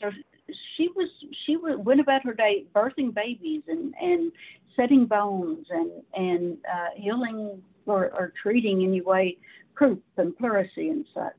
So 0.00 0.10
she 0.76 0.88
was 0.94 1.08
she 1.46 1.56
went 1.56 2.00
about 2.00 2.24
her 2.24 2.34
day 2.34 2.64
birthing 2.74 3.14
babies 3.14 3.62
and 3.68 3.94
and 4.00 4.32
setting 4.76 5.06
bones 5.06 5.66
and 5.70 5.90
and 6.14 6.58
uh, 6.70 6.88
healing 6.96 7.62
or, 7.86 8.10
or 8.12 8.32
treating 8.42 8.82
anyway 8.82 9.36
croup 9.74 10.02
and 10.18 10.36
pleurisy 10.36 10.90
and 10.90 11.06
such. 11.14 11.32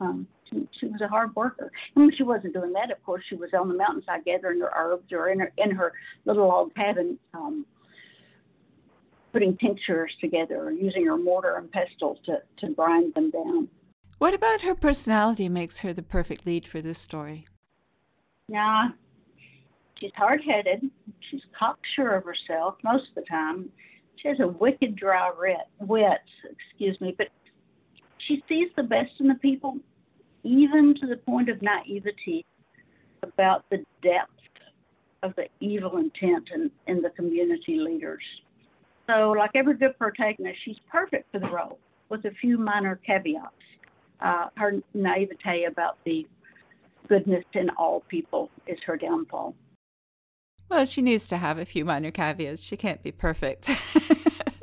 Um, 0.00 0.26
she, 0.48 0.68
she, 0.78 0.86
was 0.86 1.00
a 1.00 1.08
hard 1.08 1.34
worker. 1.34 1.70
And 1.94 2.06
when 2.06 2.16
she 2.16 2.22
wasn't 2.22 2.54
doing 2.54 2.72
that, 2.74 2.92
of 2.92 3.02
course, 3.02 3.24
she 3.28 3.34
was 3.34 3.50
on 3.58 3.68
the 3.68 3.74
mountainside 3.74 4.24
gathering 4.24 4.60
her 4.60 4.70
herbs 4.74 5.12
or 5.12 5.28
in 5.28 5.40
her 5.40 5.52
in 5.58 5.72
her 5.72 5.92
little 6.24 6.46
log 6.46 6.74
cabin. 6.74 7.18
Um, 7.34 7.66
putting 9.32 9.56
tinctures 9.58 10.10
together 10.22 10.64
or 10.64 10.70
using 10.70 11.04
her 11.04 11.18
mortar 11.18 11.56
and 11.56 11.70
pestle 11.70 12.18
to, 12.24 12.38
to 12.58 12.72
grind 12.72 13.12
them 13.12 13.30
down. 13.30 13.68
What 14.16 14.32
about 14.32 14.62
her 14.62 14.74
personality 14.74 15.48
makes 15.50 15.80
her 15.80 15.92
the 15.92 16.02
perfect 16.02 16.46
lead 16.46 16.66
for 16.66 16.80
this 16.80 16.98
story? 16.98 17.46
Nah, 18.48 18.88
she's 19.98 20.10
hard 20.16 20.40
headed. 20.44 20.90
She's 21.30 21.42
cocksure 21.58 22.14
of 22.14 22.24
herself 22.24 22.76
most 22.82 23.08
of 23.10 23.14
the 23.16 23.28
time. 23.28 23.68
She 24.16 24.28
has 24.28 24.40
a 24.40 24.48
wicked 24.48 24.96
dry 24.96 25.30
wit, 25.38 25.56
wit, 25.80 26.20
excuse 26.50 27.00
me, 27.00 27.14
but 27.16 27.28
she 28.26 28.42
sees 28.48 28.68
the 28.76 28.82
best 28.82 29.12
in 29.20 29.28
the 29.28 29.34
people, 29.36 29.76
even 30.42 30.94
to 31.00 31.06
the 31.06 31.16
point 31.16 31.48
of 31.48 31.62
naivety 31.62 32.44
about 33.22 33.64
the 33.70 33.78
depth 34.02 34.32
of 35.22 35.34
the 35.36 35.46
evil 35.60 35.96
intent 35.96 36.48
in, 36.54 36.70
in 36.86 37.02
the 37.02 37.10
community 37.10 37.76
leaders. 37.78 38.22
So, 39.06 39.30
like 39.30 39.50
every 39.54 39.74
good 39.74 39.98
protagonist, 39.98 40.58
she's 40.64 40.76
perfect 40.90 41.30
for 41.32 41.38
the 41.38 41.48
role 41.48 41.78
with 42.08 42.24
a 42.24 42.30
few 42.40 42.58
minor 42.58 43.00
caveats. 43.06 43.54
Uh, 44.20 44.46
her 44.56 44.74
naivete 44.94 45.64
about 45.64 45.96
the 46.04 46.26
goodness 47.08 47.44
in 47.54 47.70
all 47.70 48.00
people 48.08 48.50
is 48.66 48.78
her 48.86 48.96
downfall. 48.96 49.54
Well, 50.68 50.84
she 50.84 51.00
needs 51.00 51.28
to 51.28 51.38
have 51.38 51.58
a 51.58 51.64
few 51.64 51.84
minor 51.84 52.10
caveats. 52.10 52.62
She 52.62 52.76
can't 52.76 53.02
be 53.02 53.12
perfect. 53.12 53.70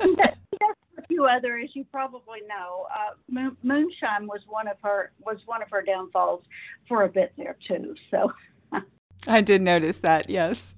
Yes, 0.00 0.36
a 0.98 1.06
few 1.08 1.24
other, 1.24 1.58
as 1.58 1.70
you 1.74 1.84
probably 1.90 2.40
know. 2.48 2.86
Uh, 2.94 3.50
moonshine 3.62 4.26
was 4.26 4.40
one 4.46 4.68
of 4.68 4.76
her 4.82 5.10
was 5.24 5.38
one 5.46 5.62
of 5.62 5.70
her 5.70 5.82
downfalls 5.82 6.44
for 6.88 7.04
a 7.04 7.08
bit 7.08 7.32
there 7.36 7.56
too. 7.66 7.94
So 8.10 8.32
I 9.26 9.40
did 9.40 9.62
notice 9.62 10.00
that. 10.00 10.30
Yes. 10.30 10.74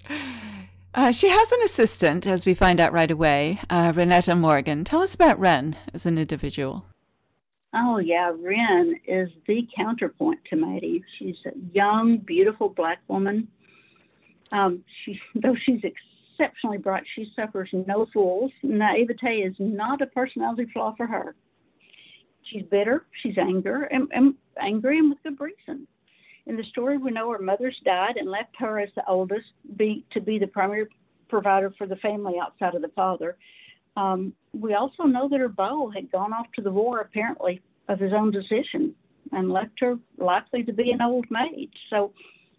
Uh, 0.94 1.12
she 1.12 1.28
has 1.28 1.52
an 1.52 1.62
assistant, 1.64 2.26
as 2.26 2.46
we 2.46 2.54
find 2.54 2.80
out 2.80 2.92
right 2.92 3.10
away, 3.10 3.58
uh, 3.68 3.92
Renetta 3.92 4.38
Morgan. 4.38 4.84
Tell 4.84 5.02
us 5.02 5.14
about 5.14 5.38
Ren 5.38 5.76
as 5.92 6.06
an 6.06 6.16
individual. 6.16 6.86
Oh, 7.74 7.98
yeah. 7.98 8.32
Ren 8.38 8.98
is 9.06 9.28
the 9.46 9.66
counterpoint 9.76 10.40
to 10.50 10.56
Maddie. 10.56 11.04
She's 11.18 11.36
a 11.46 11.50
young, 11.72 12.18
beautiful 12.18 12.68
black 12.68 12.98
woman 13.08 13.48
um, 14.52 14.84
she, 15.04 15.18
though 15.34 15.56
she's 15.64 15.80
exceptionally 15.82 16.78
bright, 16.78 17.04
she 17.14 17.30
suffers 17.34 17.70
no 17.72 18.06
fools. 18.12 18.52
Naivete 18.62 19.42
is 19.42 19.54
not 19.58 20.02
a 20.02 20.06
personality 20.06 20.66
flaw 20.72 20.94
for 20.96 21.06
her. 21.06 21.34
She's 22.44 22.62
bitter, 22.70 23.04
she's 23.22 23.36
anger, 23.36 23.82
and, 23.84 24.08
and 24.12 24.34
angry, 24.60 24.98
and 24.98 25.10
with 25.10 25.22
good 25.22 25.38
reason. 25.38 25.86
In 26.46 26.56
the 26.56 26.64
story, 26.64 26.96
we 26.96 27.10
know 27.10 27.30
her 27.30 27.38
mother's 27.38 27.76
died 27.84 28.16
and 28.16 28.30
left 28.30 28.56
her 28.58 28.80
as 28.80 28.88
the 28.96 29.06
oldest 29.06 29.48
be, 29.76 30.06
to 30.12 30.20
be 30.20 30.38
the 30.38 30.46
primary 30.46 30.86
provider 31.28 31.74
for 31.76 31.86
the 31.86 31.96
family 31.96 32.36
outside 32.42 32.74
of 32.74 32.80
the 32.80 32.88
father. 32.96 33.36
Um, 33.98 34.32
we 34.52 34.74
also 34.74 35.02
know 35.04 35.28
that 35.28 35.40
her 35.40 35.48
beau 35.48 35.90
had 35.90 36.12
gone 36.12 36.32
off 36.32 36.46
to 36.54 36.62
the 36.62 36.70
war, 36.70 37.00
apparently 37.00 37.60
of 37.88 37.98
his 37.98 38.12
own 38.12 38.30
decision, 38.30 38.94
and 39.32 39.50
left 39.50 39.80
her 39.80 39.98
likely 40.18 40.62
to 40.62 40.72
be 40.72 40.92
an 40.92 41.02
old 41.02 41.26
maid. 41.30 41.70
So 41.90 42.12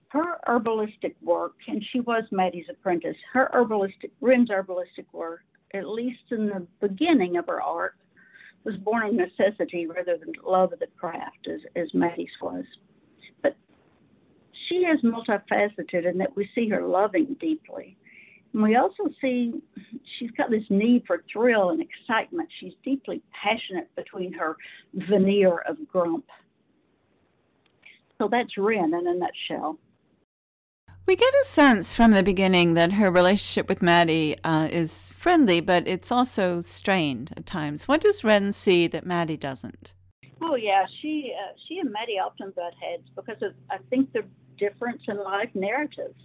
her 0.10 0.40
herbalistic 0.46 1.16
work, 1.22 1.54
and 1.68 1.84
she 1.92 2.02
was 2.02 2.24
Maddie's 2.32 2.66
apprentice, 2.70 3.16
her 3.32 3.50
herbalistic, 3.54 4.12
Ren's 4.20 4.50
herbalistic 4.50 5.06
work, 5.14 5.42
at 5.74 5.88
least 5.88 6.24
in 6.32 6.48
the 6.48 6.68
beginning 6.82 7.38
of 7.38 7.48
her 7.48 7.62
art, 7.62 7.96
was 8.66 8.76
born 8.76 9.08
of 9.08 9.14
necessity 9.14 9.88
rather 9.88 10.18
than 10.18 10.34
love 10.46 10.74
of 10.74 10.80
the 10.80 10.88
craft, 11.00 11.48
as, 11.48 11.62
as 11.78 11.94
Maddie's 11.94 12.28
was. 12.42 12.66
But 13.42 13.56
she 14.68 14.76
is 14.80 15.00
multifaceted 15.04 16.06
in 16.06 16.18
that 16.18 16.36
we 16.36 16.50
see 16.54 16.68
her 16.68 16.86
loving 16.86 17.38
deeply. 17.40 17.96
And 18.54 18.64
we 18.64 18.76
also 18.76 19.04
see 19.22 19.54
she's 20.18 20.32
got 20.32 20.50
this 20.50 20.64
need 20.70 21.04
for 21.06 21.24
thrill 21.32 21.70
and 21.70 21.82
excitement. 21.82 22.50
She's 22.60 22.74
deeply 22.84 23.22
passionate 23.44 23.94
between 23.96 24.34
her 24.34 24.58
veneer 24.94 25.60
of 25.60 25.78
grump. 25.88 26.26
So 28.18 28.28
that's 28.30 28.58
Ren 28.58 28.94
in 28.94 29.08
a 29.08 29.14
nutshell. 29.14 29.78
We 31.06 31.16
get 31.16 31.34
a 31.42 31.46
sense 31.46 31.96
from 31.96 32.12
the 32.12 32.22
beginning 32.22 32.76
that 32.76 32.94
her 32.94 33.10
relationship 33.10 33.68
with 33.68 33.82
Maddie 33.82 34.36
uh, 34.44 34.68
is 34.70 35.12
friendly, 35.16 35.60
but 35.60 35.88
it's 35.88 36.12
also 36.12 36.62
strained 36.62 37.34
at 37.36 37.48
times. 37.48 37.88
What 37.88 38.02
does 38.02 38.24
Ren 38.24 38.52
see 38.52 38.86
that 38.88 39.06
Maddie 39.06 39.38
doesn't? 39.38 39.94
Oh 40.42 40.56
yeah, 40.56 40.86
she 41.02 41.34
uh, 41.36 41.54
she 41.68 41.80
and 41.80 41.92
Maddie 41.92 42.20
often 42.20 42.54
butt 42.56 42.74
heads 42.80 43.10
because 43.16 43.42
of 43.42 43.54
I 43.72 43.78
think 43.90 44.14
the 44.14 44.24
difference 44.58 45.02
in 45.08 45.18
life 45.18 45.50
narratives. 45.56 46.22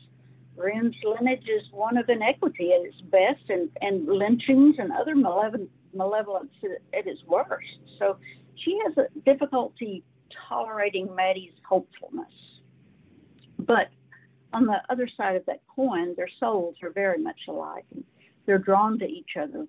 Ren's 0.56 0.94
lineage 1.04 1.48
is 1.48 1.62
one 1.72 1.96
of 1.96 2.08
inequity 2.08 2.72
at 2.72 2.86
its 2.86 3.00
best, 3.02 3.48
and, 3.48 3.68
and 3.80 4.06
lynchings 4.06 4.76
and 4.78 4.92
other 4.92 5.14
malevolence 5.14 6.50
at 6.92 7.06
its 7.06 7.22
worst. 7.26 7.78
So 7.98 8.18
she 8.56 8.78
has 8.84 8.96
a 8.96 9.18
difficulty 9.20 10.04
tolerating 10.48 11.14
Maddie's 11.14 11.52
hopefulness. 11.68 12.32
But 13.58 13.88
on 14.52 14.66
the 14.66 14.80
other 14.88 15.08
side 15.16 15.36
of 15.36 15.46
that 15.46 15.62
coin, 15.74 16.14
their 16.16 16.28
souls 16.38 16.76
are 16.82 16.90
very 16.90 17.18
much 17.18 17.40
alike. 17.48 17.84
And 17.92 18.04
they're 18.46 18.58
drawn 18.58 18.98
to 18.98 19.06
each 19.06 19.36
other 19.40 19.66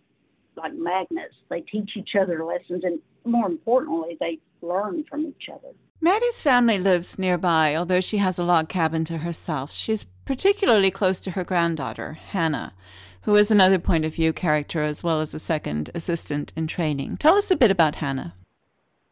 like 0.57 0.73
magnets. 0.73 1.35
They 1.49 1.61
teach 1.61 1.91
each 1.95 2.15
other 2.19 2.43
lessons, 2.43 2.83
and 2.83 2.99
more 3.23 3.47
importantly, 3.47 4.17
they 4.19 4.39
learn 4.61 5.03
from 5.09 5.25
each 5.25 5.49
other. 5.51 5.73
Maddie's 6.01 6.41
family 6.41 6.77
lives 6.77 7.17
nearby, 7.17 7.75
although 7.75 8.01
she 8.01 8.17
has 8.17 8.37
a 8.37 8.43
log 8.43 8.69
cabin 8.69 9.05
to 9.05 9.19
herself. 9.19 9.71
She's 9.71 10.05
particularly 10.25 10.91
close 10.91 11.19
to 11.21 11.31
her 11.31 11.43
granddaughter, 11.43 12.13
Hannah, 12.13 12.73
who 13.21 13.35
is 13.35 13.49
another 13.49 13.79
point 13.79 14.05
of 14.05 14.15
view 14.15 14.33
character 14.33 14.83
as 14.83 15.03
well 15.03 15.21
as 15.21 15.33
a 15.33 15.39
second 15.39 15.89
assistant 15.95 16.51
in 16.55 16.67
training. 16.67 17.17
Tell 17.17 17.35
us 17.35 17.49
a 17.49 17.55
bit 17.55 17.71
about 17.71 17.95
Hannah. 17.95 18.35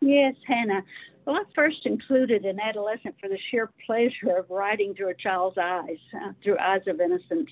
Yes, 0.01 0.35
Hannah. 0.45 0.83
Well, 1.25 1.37
I 1.37 1.43
first 1.55 1.85
included 1.85 2.43
an 2.43 2.59
adolescent 2.59 3.15
for 3.19 3.29
the 3.29 3.37
sheer 3.49 3.71
pleasure 3.85 4.37
of 4.37 4.49
writing 4.49 4.93
through 4.93 5.09
a 5.09 5.13
child's 5.13 5.57
eyes, 5.57 5.97
uh, 6.13 6.33
through 6.43 6.57
eyes 6.59 6.81
of 6.85 6.99
innocence, 6.99 7.49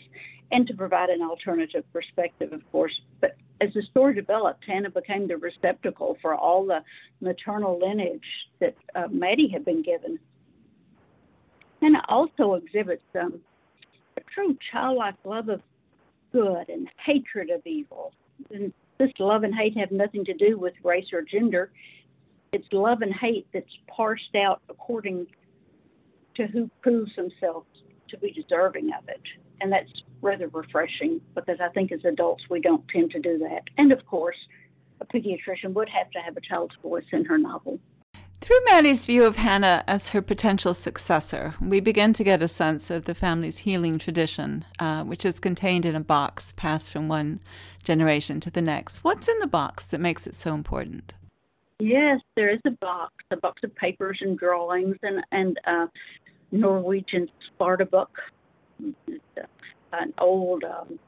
and 0.51 0.67
to 0.67 0.73
provide 0.73 1.09
an 1.09 1.21
alternative 1.21 1.83
perspective, 1.93 2.53
of 2.53 2.61
course. 2.71 2.93
But 3.19 3.35
as 3.61 3.73
the 3.73 3.83
story 3.83 4.13
developed, 4.13 4.63
Hannah 4.65 4.89
became 4.89 5.27
the 5.27 5.37
receptacle 5.37 6.17
for 6.21 6.35
all 6.35 6.65
the 6.65 6.83
maternal 7.21 7.79
lineage 7.79 8.21
that 8.59 8.75
uh, 8.95 9.07
Maddie 9.09 9.49
had 9.49 9.63
been 9.63 9.81
given. 9.81 10.19
Hannah 11.81 12.03
also 12.09 12.55
exhibits 12.55 13.03
um, 13.19 13.39
a 14.17 14.21
true 14.33 14.57
childlike 14.71 15.15
love 15.23 15.49
of 15.49 15.61
good 16.31 16.69
and 16.69 16.87
hatred 17.03 17.49
of 17.49 17.61
evil. 17.65 18.13
And 18.51 18.73
this 18.97 19.11
love 19.19 19.43
and 19.43 19.53
hate 19.53 19.77
have 19.77 19.91
nothing 19.91 20.25
to 20.25 20.33
do 20.33 20.57
with 20.57 20.73
race 20.83 21.07
or 21.13 21.21
gender 21.21 21.71
it's 22.51 22.67
love 22.71 23.01
and 23.01 23.13
hate 23.13 23.47
that's 23.53 23.77
parsed 23.87 24.35
out 24.35 24.61
according 24.69 25.27
to 26.35 26.47
who 26.47 26.69
proves 26.81 27.15
themselves 27.15 27.67
to 28.09 28.17
be 28.17 28.31
deserving 28.31 28.91
of 28.97 29.07
it. 29.07 29.21
And 29.61 29.71
that's 29.71 29.91
rather 30.21 30.47
refreshing 30.49 31.21
because 31.35 31.59
I 31.61 31.69
think 31.69 31.91
as 31.91 32.03
adults 32.05 32.43
we 32.49 32.59
don't 32.59 32.87
tend 32.87 33.11
to 33.11 33.19
do 33.19 33.37
that. 33.39 33.63
And 33.77 33.91
of 33.91 34.05
course, 34.05 34.37
a 34.99 35.05
pediatrician 35.05 35.73
would 35.73 35.89
have 35.89 36.11
to 36.11 36.19
have 36.19 36.37
a 36.37 36.41
child's 36.41 36.75
voice 36.81 37.05
in 37.11 37.25
her 37.25 37.37
novel. 37.37 37.79
Through 38.39 38.65
Maddie's 38.65 39.05
view 39.05 39.23
of 39.25 39.35
Hannah 39.35 39.83
as 39.87 40.09
her 40.09 40.21
potential 40.21 40.73
successor, 40.73 41.53
we 41.61 41.79
begin 41.79 42.11
to 42.13 42.23
get 42.23 42.41
a 42.41 42.47
sense 42.47 42.89
of 42.89 43.05
the 43.05 43.13
family's 43.13 43.59
healing 43.59 43.99
tradition, 43.99 44.65
uh, 44.79 45.03
which 45.03 45.25
is 45.25 45.39
contained 45.39 45.85
in 45.85 45.95
a 45.95 45.99
box 45.99 46.51
passed 46.57 46.91
from 46.91 47.07
one 47.07 47.39
generation 47.83 48.39
to 48.39 48.49
the 48.49 48.61
next. 48.61 49.03
What's 49.03 49.27
in 49.27 49.37
the 49.37 49.47
box 49.47 49.85
that 49.87 50.01
makes 50.01 50.25
it 50.25 50.33
so 50.33 50.55
important? 50.55 51.13
Yes, 51.79 52.19
there 52.35 52.49
is 52.49 52.59
a 52.65 52.71
box, 52.71 53.13
a 53.29 53.37
box 53.37 53.63
of 53.63 53.75
papers 53.75 54.17
and 54.21 54.37
drawings, 54.37 54.97
and 55.03 55.23
and 55.31 55.59
uh, 55.65 55.87
Norwegian 56.51 57.29
svartebok, 57.59 58.07
an 59.93 60.13
old 60.19 60.63
um, 60.63 60.99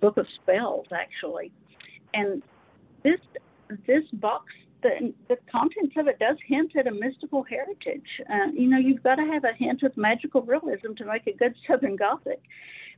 book 0.00 0.16
of 0.16 0.26
spells 0.42 0.86
actually, 0.92 1.52
and 2.14 2.42
this 3.02 3.20
this 3.86 4.04
box 4.14 4.44
the 4.82 5.12
the 5.28 5.36
contents 5.50 5.94
of 5.96 6.06
it 6.08 6.18
does 6.18 6.36
hint 6.46 6.76
at 6.76 6.86
a 6.86 6.92
mystical 6.92 7.42
heritage. 7.42 8.06
Uh, 8.30 8.50
you 8.52 8.68
know, 8.68 8.78
you've 8.78 9.02
got 9.02 9.16
to 9.16 9.24
have 9.24 9.44
a 9.44 9.54
hint 9.56 9.82
of 9.82 9.96
magical 9.96 10.42
realism 10.42 10.94
to 10.96 11.04
make 11.04 11.26
a 11.26 11.32
good 11.32 11.54
Southern 11.68 11.96
Gothic. 11.96 12.40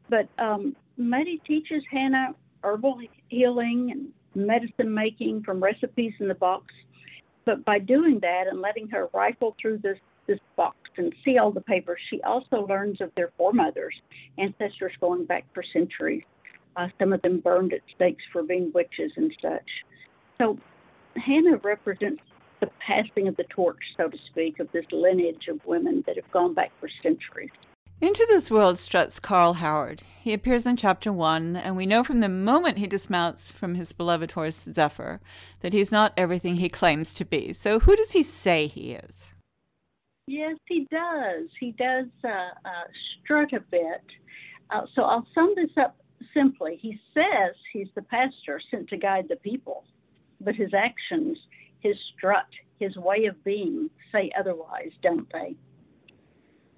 But 0.08 0.28
um, 0.38 0.76
Maddie 0.96 1.40
teaches 1.46 1.82
Hannah 1.90 2.34
herbal 2.62 3.00
healing 3.28 3.90
and 3.92 4.46
medicine 4.46 4.92
making 4.92 5.42
from 5.42 5.62
recipes 5.62 6.12
in 6.20 6.28
the 6.28 6.34
box 6.34 6.66
but 7.44 7.64
by 7.64 7.78
doing 7.78 8.18
that 8.20 8.44
and 8.48 8.60
letting 8.60 8.88
her 8.88 9.08
rifle 9.12 9.56
through 9.60 9.78
this 9.78 9.98
this 10.26 10.38
box 10.56 10.76
and 10.97 11.14
see 11.25 11.38
all 11.38 11.50
the 11.50 11.61
papers, 11.61 12.00
she 12.09 12.20
also 12.23 12.66
learns 12.66 13.00
of 13.00 13.11
their 13.16 13.32
foremothers, 13.37 13.94
ancestors 14.38 14.92
going 15.00 15.25
back 15.25 15.44
for 15.54 15.62
centuries. 15.73 16.23
Uh, 16.76 16.88
some 16.99 17.12
of 17.12 17.23
them 17.23 17.40
burned 17.40 17.73
at 17.73 17.80
stakes 17.94 18.23
for 18.32 18.42
being 18.42 18.70
witches 18.75 19.12
and 19.16 19.35
such. 19.42 19.68
So 20.38 20.59
Hannah 21.16 21.56
represents 21.59 22.23
the 22.61 22.70
passing 22.87 23.28
of 23.28 23.37
the 23.37 23.44
torch, 23.44 23.82
so 23.97 24.09
to 24.09 24.18
speak, 24.30 24.61
of 24.61 24.70
this 24.73 24.85
lineage 24.92 25.49
of 25.49 25.64
women 25.64 26.04
that 26.06 26.16
have 26.16 26.30
gone 26.30 26.54
back 26.54 26.70
for 26.78 26.88
centuries. 27.02 27.50
Into 28.00 28.25
this 28.30 28.50
world 28.50 28.78
struts 28.78 29.20
Carl 29.20 29.54
Howard. 29.54 30.02
He 30.23 30.32
appears 30.32 30.64
in 30.64 30.78
chapter 30.78 31.12
one, 31.12 31.54
and 31.54 31.76
we 31.76 31.84
know 31.84 32.02
from 32.02 32.21
the 32.21 32.30
moment 32.30 32.78
he 32.78 32.86
dismounts 32.86 33.52
from 33.52 33.75
his 33.75 33.93
beloved 33.93 34.32
horse 34.32 34.69
Zephyr 34.73 35.21
that 35.60 35.75
he's 35.75 35.93
not 35.93 36.14
everything 36.17 36.56
he 36.56 36.71
claims 36.71 37.12
to 37.14 37.26
be. 37.26 37.52
So, 37.52 37.80
who 37.80 37.97
does 37.97 38.12
he 38.12 38.23
say 38.23 38.69
he 38.69 38.93
is? 38.93 39.34
Yes, 40.30 40.58
he 40.69 40.86
does. 40.93 41.49
He 41.58 41.73
does 41.73 42.06
uh, 42.23 42.28
uh, 42.28 42.84
strut 43.19 43.52
a 43.52 43.58
bit. 43.58 44.04
Uh, 44.71 44.82
so, 44.95 45.02
I'll 45.02 45.26
sum 45.34 45.54
this 45.56 45.76
up 45.76 45.97
simply. 46.32 46.78
He 46.80 47.00
says 47.12 47.56
he's 47.73 47.88
the 47.97 48.02
pastor 48.02 48.60
sent 48.71 48.88
to 48.90 48.97
guide 48.97 49.26
the 49.28 49.34
people, 49.34 49.82
but 50.40 50.54
his 50.54 50.73
actions, 50.73 51.36
his 51.80 51.97
strut, 52.16 52.47
his 52.78 52.97
way 52.97 53.25
of 53.25 53.43
being 53.43 53.90
say 54.12 54.30
otherwise, 54.38 54.93
don't 55.02 55.26
they? 55.32 55.56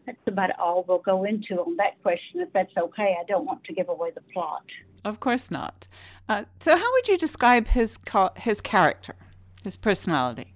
that's 0.07 0.19
about 0.27 0.59
all 0.59 0.85
we'll 0.89 0.99
go 0.99 1.25
into 1.25 1.61
on 1.61 1.77
that 1.77 2.03
question, 2.03 2.41
if 2.41 2.53
that's 2.53 2.77
okay. 2.77 3.17
I 3.21 3.25
don't 3.29 3.45
want 3.45 3.63
to 3.65 3.75
give 3.75 3.89
away 3.89 4.13
the 4.15 4.23
plot. 4.33 4.65
Of 5.05 5.21
course 5.21 5.51
not. 5.51 5.87
Uh, 6.27 6.45
so, 6.59 6.77
how 6.77 6.93
would 6.93 7.07
you 7.07 7.19
describe 7.19 7.69
his 7.69 7.99
his 8.37 8.63
character, 8.63 9.15
his 9.63 9.77
personality? 9.77 10.55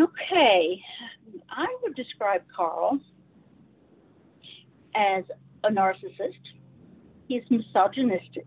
Okay, 0.00 0.80
I 1.50 1.66
describe 1.94 2.42
Carl 2.54 2.98
as 4.94 5.24
a 5.64 5.70
narcissist. 5.70 6.34
He's 7.28 7.42
misogynistic. 7.50 8.46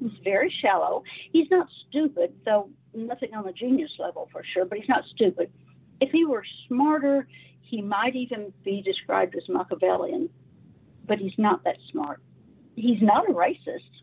He's 0.00 0.18
very 0.24 0.52
shallow. 0.60 1.04
He's 1.32 1.50
not 1.50 1.68
stupid, 1.88 2.34
though 2.44 2.70
nothing 2.94 3.34
on 3.34 3.44
the 3.44 3.52
genius 3.52 3.90
level 3.98 4.28
for 4.32 4.42
sure, 4.52 4.64
but 4.64 4.78
he's 4.78 4.88
not 4.88 5.04
stupid. 5.14 5.50
If 6.00 6.10
he 6.10 6.24
were 6.24 6.44
smarter, 6.66 7.28
he 7.60 7.80
might 7.80 8.16
even 8.16 8.52
be 8.64 8.82
described 8.82 9.36
as 9.36 9.48
Machiavellian, 9.48 10.28
but 11.06 11.18
he's 11.18 11.38
not 11.38 11.64
that 11.64 11.76
smart. 11.90 12.20
He's 12.74 13.00
not 13.00 13.28
a 13.28 13.32
racist, 13.32 14.02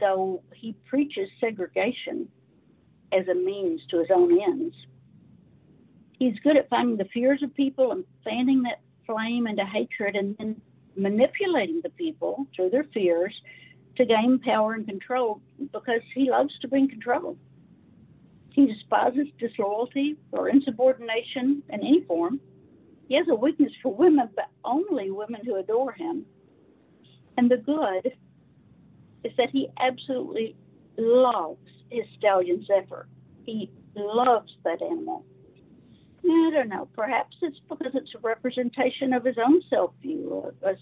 though 0.00 0.42
he 0.54 0.72
preaches 0.86 1.28
segregation 1.40 2.28
as 3.12 3.28
a 3.28 3.34
means 3.34 3.80
to 3.90 3.98
his 3.98 4.08
own 4.14 4.40
ends. 4.40 4.74
He's 6.20 6.38
good 6.40 6.58
at 6.58 6.68
finding 6.68 6.98
the 6.98 7.06
fears 7.06 7.42
of 7.42 7.54
people 7.54 7.92
and 7.92 8.04
fanning 8.22 8.62
that 8.64 8.80
flame 9.06 9.46
into 9.46 9.64
hatred 9.64 10.14
and 10.14 10.36
then 10.36 10.60
manipulating 10.94 11.80
the 11.82 11.88
people 11.88 12.46
through 12.54 12.68
their 12.68 12.84
fears 12.92 13.34
to 13.96 14.04
gain 14.04 14.38
power 14.38 14.74
and 14.74 14.86
control 14.86 15.40
because 15.72 16.02
he 16.14 16.30
loves 16.30 16.56
to 16.58 16.68
bring 16.68 16.90
control. 16.90 17.38
He 18.50 18.66
despises 18.66 19.28
disloyalty 19.38 20.18
or 20.32 20.50
insubordination 20.50 21.62
in 21.70 21.80
any 21.80 22.04
form. 22.04 22.38
He 23.08 23.14
has 23.14 23.26
a 23.30 23.34
weakness 23.34 23.72
for 23.82 23.94
women, 23.94 24.28
but 24.36 24.50
only 24.62 25.10
women 25.10 25.40
who 25.42 25.56
adore 25.56 25.92
him. 25.92 26.26
And 27.38 27.50
the 27.50 27.56
good 27.56 28.12
is 29.24 29.32
that 29.38 29.48
he 29.50 29.70
absolutely 29.80 30.54
loves 30.98 31.66
his 31.90 32.04
stallion 32.18 32.62
Zephyr. 32.66 33.08
He 33.46 33.70
loves 33.96 34.52
that 34.64 34.82
animal. 34.82 35.24
I 36.24 36.50
don't 36.52 36.68
know. 36.68 36.88
Perhaps 36.94 37.36
it's 37.42 37.58
because 37.68 37.92
it's 37.94 38.14
a 38.14 38.18
representation 38.18 39.12
of 39.12 39.24
his 39.24 39.36
own 39.38 39.62
self 39.70 39.92
view, 40.02 40.52
as 40.66 40.76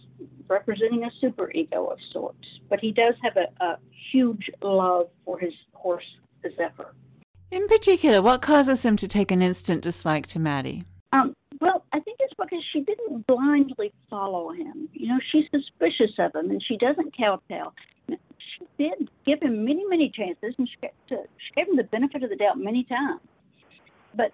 representing 0.48 1.05
a 1.05 1.11
super 1.20 1.51
ego 1.53 1.87
of 1.87 1.98
sorts. 2.12 2.46
But 2.68 2.81
he 2.81 2.92
does 2.92 3.14
have 3.22 3.37
a, 3.37 3.64
a 3.64 3.79
huge 4.12 4.51
love 4.62 5.09
for 5.24 5.38
his 5.38 5.53
horse, 5.72 6.05
the 6.42 6.51
Zephyr. 6.57 6.94
In 7.51 7.66
particular, 7.66 8.20
what 8.20 8.42
causes 8.42 8.85
him 8.85 8.96
to 8.96 9.09
take 9.09 9.31
an 9.31 9.40
instant 9.40 9.83
dislike 9.83 10.27
to 10.29 10.38
Maddie? 10.38 10.85
Um, 11.12 11.35
well, 11.61 11.85
I 11.92 12.01
think 12.01 12.18
it's 12.20 12.35
because 12.38 12.62
she 12.72 12.81
didn't 12.81 13.27
blindly 13.27 13.92
follow 14.11 14.51
him. 14.51 14.88
You 14.92 15.09
know, 15.09 15.18
she's 15.33 15.44
suspicious 15.51 16.11
of 16.18 16.35
him 16.35 16.51
and 16.51 16.62
she 16.62 16.77
doesn't 16.77 17.16
kowtow. 17.16 17.72
She 18.09 18.66
did 18.77 19.11
give 19.24 19.40
him 19.40 19.64
many, 19.64 19.85
many 19.87 20.11
chances 20.11 20.55
and 20.59 20.68
she, 20.68 20.88
she 21.09 21.55
gave 21.57 21.68
him 21.68 21.77
the 21.77 21.85
benefit 21.85 22.22
of 22.22 22.29
the 22.29 22.37
doubt 22.37 22.59
many 22.59 22.85
times. 22.85 23.20
But 24.14 24.33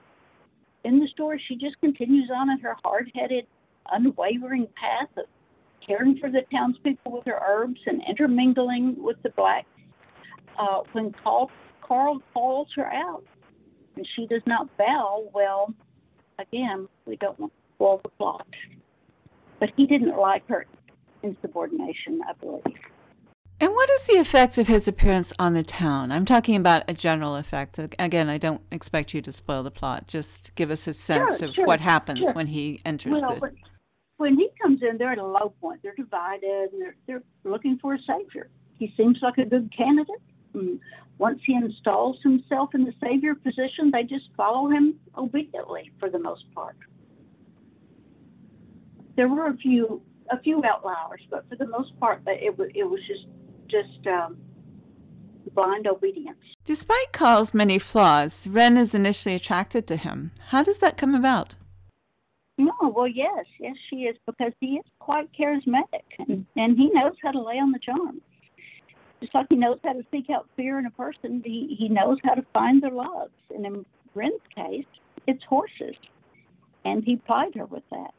in 0.84 1.00
the 1.00 1.08
story, 1.08 1.42
she 1.48 1.56
just 1.56 1.80
continues 1.80 2.30
on 2.34 2.50
in 2.50 2.58
her 2.60 2.76
hard 2.84 3.10
headed, 3.14 3.46
unwavering 3.90 4.68
path 4.76 5.08
of 5.16 5.24
caring 5.86 6.18
for 6.18 6.30
the 6.30 6.42
townspeople 6.50 7.12
with 7.12 7.24
her 7.26 7.40
herbs 7.46 7.80
and 7.86 8.02
intermingling 8.08 8.94
with 9.02 9.16
the 9.22 9.30
black. 9.30 9.66
Uh, 10.58 10.80
when 10.92 11.12
Carl, 11.22 11.50
Carl 11.82 12.22
calls 12.32 12.68
her 12.76 12.90
out 12.92 13.24
and 13.96 14.06
she 14.14 14.26
does 14.26 14.42
not 14.46 14.74
bow, 14.76 15.28
well, 15.34 15.74
again, 16.38 16.88
we 17.06 17.16
don't 17.16 17.38
want 17.38 17.52
to 17.52 17.74
spoil 17.74 18.00
the 18.02 18.08
plot. 18.10 18.46
But 19.60 19.70
he 19.76 19.86
didn't 19.86 20.16
like 20.16 20.46
her 20.48 20.66
insubordination, 21.22 22.20
I 22.28 22.32
believe. 22.34 22.62
And 23.60 23.70
what 23.72 23.88
is 23.90 24.06
the 24.06 24.18
effect 24.18 24.58
of 24.58 24.66
his 24.66 24.88
appearance 24.88 25.32
on 25.38 25.54
the 25.54 25.62
town? 25.62 26.10
I'm 26.10 26.24
talking 26.24 26.56
about 26.56 26.82
a 26.88 26.92
general 26.92 27.36
effect. 27.36 27.78
Again, 27.98 28.28
I 28.28 28.36
don't 28.36 28.60
expect 28.72 29.14
you 29.14 29.22
to 29.22 29.32
spoil 29.32 29.62
the 29.62 29.70
plot. 29.70 30.08
Just 30.08 30.54
give 30.56 30.70
us 30.70 30.86
a 30.86 30.92
sense 30.92 31.38
sure, 31.38 31.48
of 31.48 31.54
sure, 31.54 31.66
what 31.66 31.80
happens 31.80 32.18
sure. 32.18 32.32
when 32.32 32.48
he 32.48 32.80
enters 32.84 33.20
well, 33.20 33.36
the. 33.36 33.52
When, 34.16 34.36
he 34.36 34.48
comes 34.60 34.82
in, 34.82 34.98
they're 34.98 35.12
at 35.12 35.18
a 35.18 35.26
low 35.26 35.54
point. 35.60 35.80
They're 35.82 35.94
divided, 35.94 36.70
and 36.72 36.82
they're 36.82 36.96
they're 37.06 37.22
looking 37.44 37.78
for 37.78 37.94
a 37.94 37.98
savior. 38.00 38.48
He 38.78 38.92
seems 38.96 39.18
like 39.22 39.38
a 39.38 39.44
good 39.44 39.72
candidate. 39.76 40.22
And 40.52 40.80
once 41.18 41.40
he 41.46 41.54
installs 41.54 42.16
himself 42.22 42.74
in 42.74 42.84
the 42.84 42.94
savior 43.02 43.34
position, 43.36 43.90
they 43.92 44.02
just 44.02 44.28
follow 44.36 44.68
him 44.68 44.96
obediently 45.16 45.92
for 46.00 46.10
the 46.10 46.18
most 46.18 46.44
part. 46.54 46.76
There 49.16 49.28
were 49.28 49.46
a 49.46 49.56
few 49.56 50.02
a 50.30 50.40
few 50.40 50.62
outliers, 50.64 51.20
but 51.30 51.48
for 51.48 51.56
the 51.56 51.66
most 51.66 51.98
part, 52.00 52.22
it 52.26 52.58
was 52.58 52.70
it 52.74 52.84
was 52.84 53.00
just 53.06 53.26
just 53.74 54.06
um, 54.06 54.36
blind 55.54 55.86
obedience. 55.86 56.38
Despite 56.64 57.12
Carl's 57.12 57.52
many 57.52 57.78
flaws, 57.78 58.46
Ren 58.46 58.76
is 58.76 58.94
initially 58.94 59.34
attracted 59.34 59.86
to 59.88 59.96
him. 59.96 60.30
How 60.48 60.62
does 60.62 60.78
that 60.78 60.96
come 60.96 61.14
about? 61.14 61.56
No, 62.56 62.72
well, 62.94 63.08
yes, 63.08 63.46
yes, 63.58 63.74
she 63.90 63.96
is 64.02 64.16
because 64.26 64.52
he 64.60 64.76
is 64.76 64.84
quite 65.00 65.28
charismatic 65.38 66.06
and, 66.20 66.46
and 66.56 66.78
he 66.78 66.88
knows 66.90 67.14
how 67.20 67.32
to 67.32 67.42
lay 67.42 67.58
on 67.58 67.72
the 67.72 67.80
charm. 67.80 68.20
Just 69.20 69.34
like 69.34 69.46
he 69.48 69.56
knows 69.56 69.78
how 69.82 69.94
to 69.94 70.04
seek 70.12 70.30
out 70.30 70.48
fear 70.56 70.78
in 70.78 70.86
a 70.86 70.90
person, 70.90 71.42
he, 71.44 71.74
he 71.76 71.88
knows 71.88 72.18
how 72.22 72.34
to 72.34 72.44
find 72.52 72.82
their 72.82 72.92
loves. 72.92 73.32
And 73.52 73.66
in 73.66 73.84
Ren's 74.14 74.40
case, 74.54 74.86
it's 75.26 75.42
horses. 75.44 75.96
And 76.84 77.02
he 77.02 77.16
plied 77.16 77.54
her 77.56 77.66
with 77.66 77.82
that. 77.90 78.14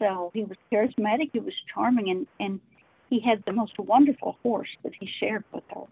So 0.00 0.30
he 0.34 0.42
was 0.42 0.56
charismatic, 0.72 1.30
he 1.32 1.40
was 1.40 1.54
charming, 1.72 2.10
and, 2.10 2.26
and 2.40 2.60
he 3.10 3.20
had 3.20 3.42
the 3.44 3.52
most 3.52 3.78
wonderful 3.78 4.38
horse 4.42 4.70
that 4.84 4.92
he 4.98 5.10
shared 5.18 5.44
with 5.52 5.64
her. 5.74 5.82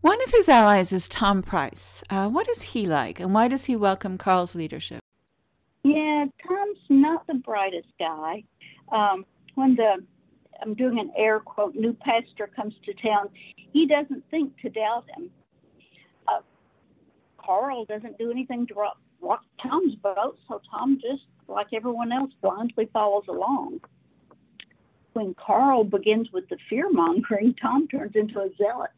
One 0.00 0.22
of 0.22 0.30
his 0.30 0.48
allies 0.48 0.92
is 0.92 1.08
Tom 1.08 1.42
Price. 1.42 2.04
Uh, 2.08 2.28
what 2.28 2.48
is 2.48 2.62
he 2.62 2.86
like, 2.86 3.18
and 3.18 3.34
why 3.34 3.48
does 3.48 3.64
he 3.64 3.74
welcome 3.74 4.16
Carl's 4.16 4.54
leadership? 4.54 5.00
Yeah, 5.82 6.26
Tom's 6.46 6.78
not 6.88 7.26
the 7.26 7.34
brightest 7.34 7.88
guy. 7.98 8.44
Um, 8.92 9.26
when 9.56 9.74
the 9.74 10.04
I'm 10.62 10.74
doing 10.74 10.98
an 10.98 11.12
air 11.16 11.40
quote 11.40 11.74
new 11.74 11.92
pastor 11.92 12.48
comes 12.54 12.74
to 12.84 12.94
town, 12.94 13.28
he 13.56 13.86
doesn't 13.86 14.24
think 14.30 14.56
to 14.60 14.70
doubt 14.70 15.04
him. 15.16 15.30
Uh, 16.26 16.40
Carl 17.38 17.84
doesn't 17.84 18.18
do 18.18 18.30
anything 18.30 18.66
to 18.68 18.74
rock, 18.74 18.98
rock 19.20 19.42
Tom's 19.62 19.94
boat, 19.96 20.38
so 20.48 20.60
Tom 20.70 21.00
just, 21.00 21.24
like 21.48 21.68
everyone 21.72 22.12
else, 22.12 22.30
blindly 22.40 22.88
follows 22.92 23.24
along. 23.28 23.80
When 25.18 25.34
Carl 25.34 25.82
begins 25.82 26.30
with 26.32 26.48
the 26.48 26.58
fear 26.70 26.88
mongering, 26.90 27.54
Tom 27.60 27.88
turns 27.88 28.12
into 28.14 28.38
a 28.38 28.48
zealot 28.56 28.92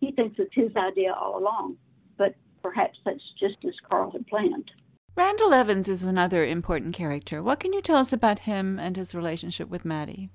he 0.00 0.12
thinks 0.12 0.36
it's 0.38 0.54
his 0.54 0.74
idea 0.76 1.12
all 1.12 1.38
along, 1.38 1.76
but 2.16 2.36
perhaps 2.62 2.98
that's 3.04 3.32
just 3.38 3.56
as 3.66 3.74
Carl 3.88 4.12
had 4.12 4.26
planned. 4.28 4.70
Randall 5.16 5.54
Evans 5.54 5.88
is 5.88 6.04
another 6.04 6.44
important 6.44 6.94
character. 6.94 7.42
What 7.42 7.58
can 7.58 7.72
you 7.72 7.80
tell 7.80 7.96
us 7.96 8.12
about 8.12 8.40
him 8.40 8.78
and 8.78 8.96
his 8.96 9.12
relationship 9.12 9.68
with 9.68 9.84
Maddie? 9.84 10.30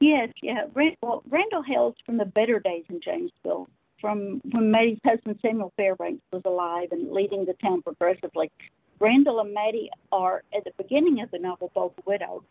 Yes, 0.00 0.30
yeah. 0.42 0.64
Well, 1.00 1.22
Randall 1.30 1.62
hails 1.62 1.94
from 2.04 2.18
the 2.18 2.26
better 2.26 2.60
days 2.60 2.84
in 2.90 3.00
Jamesville, 3.00 3.68
from 3.98 4.42
when 4.50 4.70
Maddie's 4.70 4.98
husband 5.06 5.38
Samuel 5.40 5.72
Fairbanks 5.76 6.22
was 6.30 6.42
alive 6.44 6.88
and 6.90 7.10
leading 7.10 7.46
the 7.46 7.54
town 7.54 7.80
progressively. 7.80 8.50
Randall 8.98 9.40
and 9.40 9.54
Maddie 9.54 9.90
are, 10.12 10.42
at 10.54 10.64
the 10.64 10.72
beginning 10.76 11.22
of 11.22 11.30
the 11.30 11.38
novel, 11.38 11.70
both 11.74 11.94
widowed. 12.04 12.42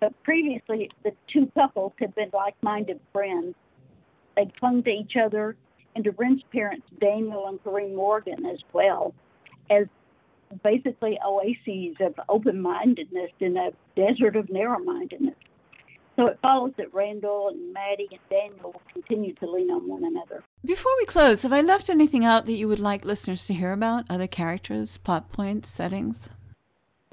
But 0.00 0.20
previously, 0.22 0.90
the 1.02 1.12
two 1.32 1.50
couples 1.54 1.92
had 1.98 2.14
been 2.14 2.30
like 2.32 2.54
minded 2.62 3.00
friends 3.12 3.54
they 4.36 4.50
clung 4.58 4.82
to 4.82 4.90
each 4.90 5.16
other 5.16 5.56
and 5.94 6.04
to 6.04 6.10
Ren's 6.12 6.42
parents, 6.52 6.86
Daniel 7.00 7.46
and 7.48 7.62
Corinne 7.62 7.94
Morgan, 7.94 8.46
as 8.46 8.58
well, 8.72 9.14
as 9.70 9.86
basically 10.62 11.18
oases 11.24 11.96
of 12.00 12.14
open 12.28 12.60
mindedness 12.60 13.30
in 13.40 13.56
a 13.56 13.70
desert 13.96 14.36
of 14.36 14.50
narrow 14.50 14.78
mindedness. 14.78 15.36
So 16.16 16.26
it 16.26 16.38
follows 16.40 16.72
that 16.76 16.94
Randall 16.94 17.48
and 17.48 17.72
Maddie 17.72 18.08
and 18.10 18.20
Daniel 18.30 18.72
will 18.72 18.82
continue 18.92 19.34
to 19.34 19.50
lean 19.50 19.70
on 19.70 19.88
one 19.88 20.04
another. 20.04 20.44
Before 20.64 20.92
we 20.98 21.06
close, 21.06 21.42
have 21.42 21.52
I 21.52 21.60
left 21.60 21.90
anything 21.90 22.24
out 22.24 22.46
that 22.46 22.52
you 22.52 22.68
would 22.68 22.78
like 22.78 23.04
listeners 23.04 23.46
to 23.46 23.54
hear 23.54 23.72
about? 23.72 24.04
Other 24.08 24.28
characters, 24.28 24.96
plot 24.96 25.32
points, 25.32 25.70
settings? 25.70 26.28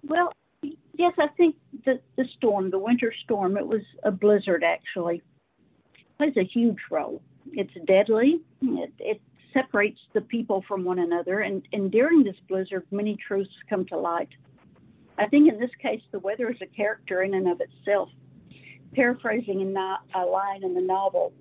Well, 0.04 0.34
yes, 0.94 1.14
I 1.20 1.28
think 1.38 1.56
the, 1.86 2.00
the 2.18 2.26
storm, 2.38 2.72
the 2.72 2.80
winter 2.80 3.14
storm, 3.24 3.58
it 3.58 3.66
was 3.66 3.82
a 4.04 4.12
blizzard 4.12 4.64
actually 4.64 5.22
plays 6.18 6.38
a 6.38 6.44
huge 6.44 6.78
role. 6.90 7.22
It's 7.54 7.74
deadly. 7.88 8.42
It, 8.62 8.94
it 9.00 9.22
separates 9.54 10.00
the 10.14 10.22
people 10.22 10.64
from 10.68 10.84
one 10.84 11.00
another, 11.00 11.42
and, 11.42 11.68
and 11.74 11.92
during 11.92 12.24
this 12.24 12.36
blizzard, 12.48 12.86
many 12.92 13.18
truths 13.28 13.52
come 13.70 13.86
to 13.88 13.98
light. 13.98 14.30
I 15.18 15.28
think 15.28 15.52
in 15.52 15.60
this 15.60 15.72
case, 15.82 16.02
the 16.12 16.20
weather 16.20 16.50
is 16.50 16.58
a 16.62 16.68
character 16.68 17.24
in 17.24 17.34
and 17.34 17.48
of 17.48 17.60
itself. 17.60 18.10
Paraphrasing 18.94 19.76
a, 19.76 20.20
a 20.20 20.24
line 20.26 20.64
in 20.64 20.74
the 20.74 20.82
novel, 20.82 21.34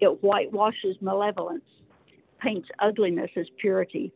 it 0.00 0.18
whitewashes 0.20 0.96
malevolence, 1.00 1.64
paints 2.40 2.68
ugliness 2.78 3.30
as 3.36 3.46
purity, 3.58 4.12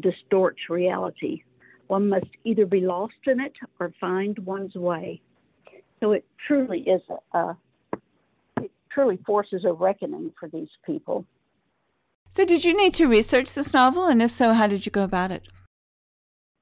distorts 0.00 0.60
reality. 0.68 1.42
One 1.90 2.08
must 2.08 2.30
either 2.44 2.66
be 2.66 2.82
lost 2.82 3.14
in 3.26 3.40
it 3.40 3.54
or 3.80 3.92
find 4.00 4.38
one's 4.38 4.76
way. 4.76 5.20
So 5.98 6.12
it 6.12 6.24
truly 6.46 6.82
is 6.82 7.02
a, 7.34 7.36
a 7.36 7.56
truly 8.92 9.18
forces 9.26 9.64
a 9.64 9.72
reckoning 9.72 10.32
for 10.38 10.48
these 10.48 10.68
people. 10.86 11.24
So, 12.28 12.44
did 12.44 12.64
you 12.64 12.76
need 12.76 12.94
to 12.94 13.08
research 13.08 13.54
this 13.54 13.74
novel? 13.74 14.06
And 14.06 14.22
if 14.22 14.30
so, 14.30 14.52
how 14.52 14.68
did 14.68 14.86
you 14.86 14.92
go 14.92 15.02
about 15.02 15.32
it? 15.32 15.48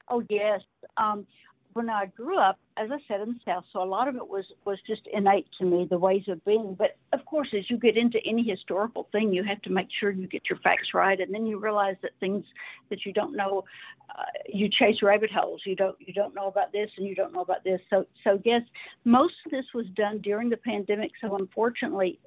Oh, 0.08 0.22
yes. 0.30 0.62
Um, 0.96 1.26
when 1.74 1.88
I 1.90 2.06
grew 2.06 2.38
up, 2.38 2.58
as 2.76 2.90
I 2.90 2.98
said, 3.06 3.20
in 3.20 3.34
the 3.34 3.40
South, 3.44 3.64
so 3.72 3.82
a 3.82 3.84
lot 3.84 4.08
of 4.08 4.16
it 4.16 4.26
was 4.26 4.44
was 4.64 4.78
just 4.86 5.02
innate 5.12 5.46
to 5.58 5.64
me, 5.64 5.86
the 5.88 5.98
ways 5.98 6.24
of 6.28 6.44
being. 6.44 6.74
But 6.74 6.96
of 7.12 7.24
course, 7.24 7.48
as 7.56 7.68
you 7.70 7.76
get 7.78 7.96
into 7.96 8.18
any 8.24 8.42
historical 8.42 9.08
thing, 9.12 9.32
you 9.32 9.42
have 9.44 9.60
to 9.62 9.70
make 9.70 9.88
sure 9.98 10.10
you 10.10 10.26
get 10.26 10.42
your 10.48 10.58
facts 10.60 10.88
right, 10.94 11.20
and 11.20 11.32
then 11.32 11.46
you 11.46 11.58
realize 11.58 11.96
that 12.02 12.12
things 12.20 12.44
that 12.90 13.04
you 13.04 13.12
don't 13.12 13.36
know, 13.36 13.64
uh, 14.10 14.22
you 14.46 14.68
chase 14.68 15.02
rabbit 15.02 15.30
holes. 15.30 15.62
You 15.64 15.76
don't 15.76 15.96
you 16.00 16.12
don't 16.12 16.34
know 16.34 16.46
about 16.46 16.72
this, 16.72 16.90
and 16.96 17.06
you 17.06 17.14
don't 17.14 17.32
know 17.32 17.42
about 17.42 17.64
this. 17.64 17.80
So 17.90 18.06
so 18.24 18.40
yes, 18.44 18.62
most 19.04 19.34
of 19.44 19.50
this 19.50 19.66
was 19.74 19.86
done 19.94 20.18
during 20.18 20.48
the 20.50 20.56
pandemic. 20.56 21.12
So 21.20 21.36
unfortunately, 21.36 22.18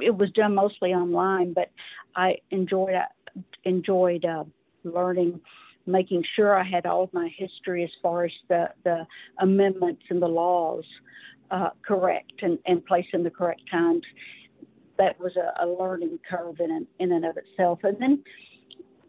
it 0.00 0.16
was 0.16 0.30
done 0.32 0.54
mostly 0.54 0.92
online. 0.92 1.52
But 1.52 1.70
I 2.16 2.38
enjoyed 2.50 2.94
uh, 2.94 3.40
enjoyed 3.64 4.24
uh, 4.24 4.44
learning 4.84 5.40
making 5.86 6.24
sure 6.34 6.58
I 6.58 6.64
had 6.64 6.86
all 6.86 7.02
of 7.04 7.12
my 7.12 7.28
history 7.36 7.84
as 7.84 7.90
far 8.02 8.24
as 8.24 8.32
the, 8.48 8.70
the 8.84 9.06
amendments 9.38 10.02
and 10.10 10.20
the 10.20 10.28
laws 10.28 10.84
uh, 11.50 11.70
correct 11.86 12.42
and, 12.42 12.58
and 12.66 12.84
placed 12.84 13.08
in 13.12 13.22
the 13.22 13.30
correct 13.30 13.62
times. 13.70 14.02
That 14.98 15.18
was 15.18 15.32
a, 15.36 15.64
a 15.64 15.66
learning 15.66 16.18
curve 16.28 16.60
in, 16.60 16.86
in 16.98 17.12
and 17.12 17.24
of 17.24 17.36
itself. 17.36 17.80
And 17.82 17.96
then 18.00 18.24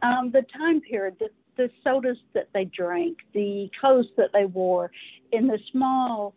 um, 0.02 0.32
the 0.32 0.44
time 0.58 0.82
period, 0.82 1.16
the, 1.20 1.30
the 1.58 1.70
sodas 1.84 2.18
that 2.34 2.50
they 2.54 2.66
drank, 2.66 3.20
the 3.34 3.70
clothes 3.80 4.08
that 4.18 4.32
they 4.34 4.46
wore, 4.46 4.92
in 5.32 5.48
the 5.48 5.60
small 5.72 6.36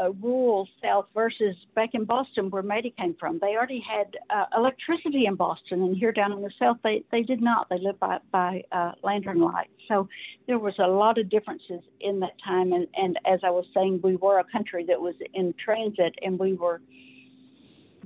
uh, 0.00 0.10
rural 0.12 0.68
South 0.82 1.06
versus 1.14 1.56
back 1.74 1.90
in 1.94 2.04
Boston, 2.04 2.50
where 2.50 2.62
Maddie 2.62 2.94
came 2.98 3.14
from. 3.18 3.38
They 3.40 3.54
already 3.56 3.80
had 3.80 4.16
uh, 4.30 4.46
electricity 4.56 5.26
in 5.26 5.34
Boston, 5.34 5.82
and 5.82 5.96
here 5.96 6.12
down 6.12 6.32
in 6.32 6.42
the 6.42 6.50
South, 6.58 6.78
they, 6.82 7.04
they 7.10 7.22
did 7.22 7.42
not. 7.42 7.68
They 7.68 7.78
lived 7.78 8.00
by, 8.00 8.18
by 8.30 8.62
uh, 8.72 8.92
lantern 9.02 9.40
light. 9.40 9.70
So 9.88 10.08
there 10.46 10.58
was 10.58 10.74
a 10.78 10.86
lot 10.86 11.18
of 11.18 11.28
differences 11.28 11.80
in 12.00 12.20
that 12.20 12.34
time. 12.44 12.72
And, 12.72 12.86
and 12.94 13.18
as 13.26 13.40
I 13.42 13.50
was 13.50 13.66
saying, 13.74 14.00
we 14.02 14.16
were 14.16 14.38
a 14.38 14.44
country 14.44 14.84
that 14.86 15.00
was 15.00 15.14
in 15.34 15.54
transit, 15.62 16.14
and 16.22 16.38
we 16.38 16.54
were 16.54 16.80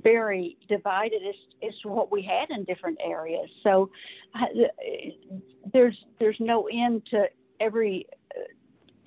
very 0.03 0.57
divided 0.69 1.21
as, 1.27 1.35
as 1.67 1.79
to 1.81 1.87
what 1.89 2.11
we 2.11 2.21
had 2.21 2.55
in 2.55 2.63
different 2.65 2.97
areas. 3.03 3.49
So 3.65 3.89
uh, 4.35 4.45
there's 5.73 5.97
there's 6.19 6.37
no 6.39 6.67
end 6.67 7.03
to 7.11 7.25
every 7.59 8.05